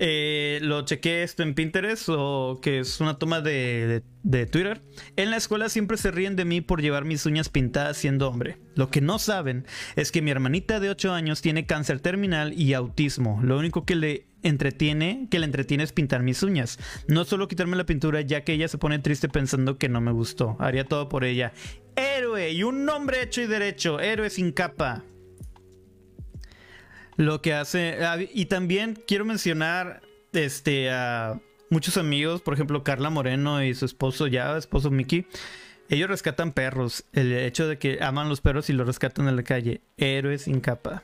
[0.00, 4.80] Eh, lo chequé esto en Pinterest o que es una toma de, de, Twitter.
[5.16, 8.58] En la escuela siempre se ríen de mí por llevar mis uñas pintadas siendo hombre.
[8.76, 9.66] Lo que no saben
[9.96, 13.40] es que mi hermanita de 8 años tiene cáncer terminal y autismo.
[13.42, 16.78] Lo único que le entretiene, que le entretiene es pintar mis uñas.
[17.08, 20.12] No solo quitarme la pintura ya que ella se pone triste pensando que no me
[20.12, 20.56] gustó.
[20.60, 21.52] Haría todo por ella.
[21.98, 24.00] Héroe y un nombre hecho y derecho.
[24.00, 25.02] Héroe sin capa.
[27.16, 28.04] Lo que hace.
[28.04, 31.40] Ah, y también quiero mencionar este, a
[31.70, 35.26] muchos amigos, por ejemplo, Carla Moreno y su esposo ya, esposo Mickey,
[35.88, 37.04] ellos rescatan perros.
[37.12, 39.80] El hecho de que aman los perros y los rescatan en la calle.
[39.96, 41.02] Héroes sin capa.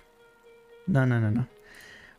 [0.86, 1.48] No, no, no, no.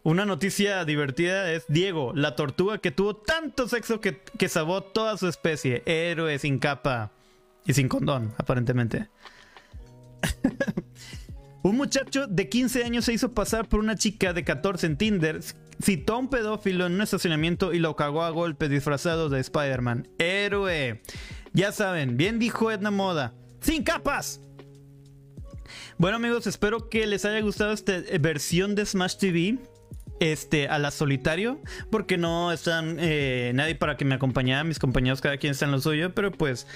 [0.04, 5.18] Una noticia divertida es Diego, la tortuga que tuvo tanto sexo que, que sabó toda
[5.18, 5.82] su especie.
[5.86, 7.12] Héroe sin capa.
[7.66, 9.10] Y sin condón, aparentemente.
[11.64, 15.40] un muchacho de 15 años se hizo pasar por una chica de 14 en Tinder,
[15.82, 20.08] citó a un pedófilo en un estacionamiento y lo cagó a golpes disfrazado de Spider-Man.
[20.20, 21.02] Héroe.
[21.54, 23.34] Ya saben, bien dijo Edna Moda.
[23.62, 24.42] ¡Sin capas!
[25.98, 29.58] Bueno amigos, espero que les haya gustado esta versión de Smash TV
[30.20, 35.22] este, a la solitario, porque no están eh, nadie para que me acompañe, mis compañeros
[35.22, 36.68] cada quien está en lo suyo, pero pues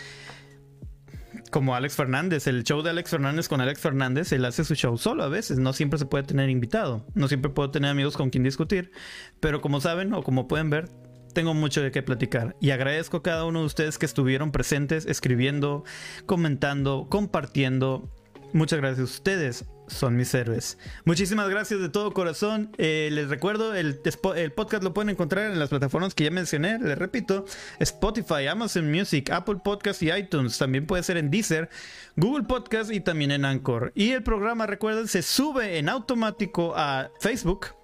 [1.50, 4.98] como Alex Fernández, el show de Alex Fernández con Alex Fernández, él hace su show
[4.98, 8.30] solo a veces, no siempre se puede tener invitado, no siempre puedo tener amigos con
[8.30, 8.92] quien discutir,
[9.40, 10.90] pero como saben o como pueden ver,
[11.34, 12.56] tengo mucho de qué platicar.
[12.60, 15.84] Y agradezco a cada uno de ustedes que estuvieron presentes, escribiendo,
[16.26, 18.10] comentando, compartiendo.
[18.52, 20.78] Muchas gracias a ustedes son mis héroes.
[21.06, 22.72] Muchísimas gracias de todo corazón.
[22.78, 24.02] Eh, les recuerdo, el,
[24.36, 26.80] el, podcast lo pueden encontrar en las plataformas que ya mencioné.
[26.80, 27.46] Les repito,
[27.80, 30.58] Spotify, Amazon Music, Apple Podcast y iTunes.
[30.58, 31.70] También puede ser en Deezer,
[32.16, 33.92] Google Podcast y también en Anchor.
[33.96, 37.79] Y el programa, recuerden, se sube en automático a Facebook,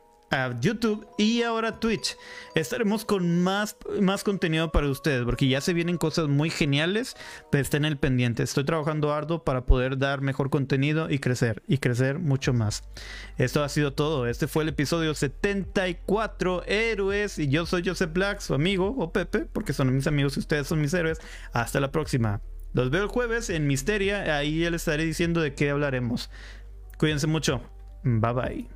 [0.60, 2.18] YouTube y ahora Twitch.
[2.56, 7.16] Estaremos con más, más contenido para ustedes porque ya se vienen cosas muy geniales,
[7.52, 8.44] pero estén el pendiente.
[8.44, 12.84] Estoy trabajando arduo para poder dar mejor contenido y crecer y crecer mucho más.
[13.38, 14.28] Esto ha sido todo.
[14.28, 19.48] Este fue el episodio 74 Héroes y yo soy Joseph Black, su amigo o Pepe,
[19.52, 21.20] porque son mis amigos y ustedes son mis héroes.
[21.54, 22.42] Hasta la próxima.
[22.74, 26.30] Los veo el jueves en Misteria, ahí ya les estaré diciendo de qué hablaremos.
[26.98, 27.62] Cuídense mucho.
[28.04, 28.75] Bye bye.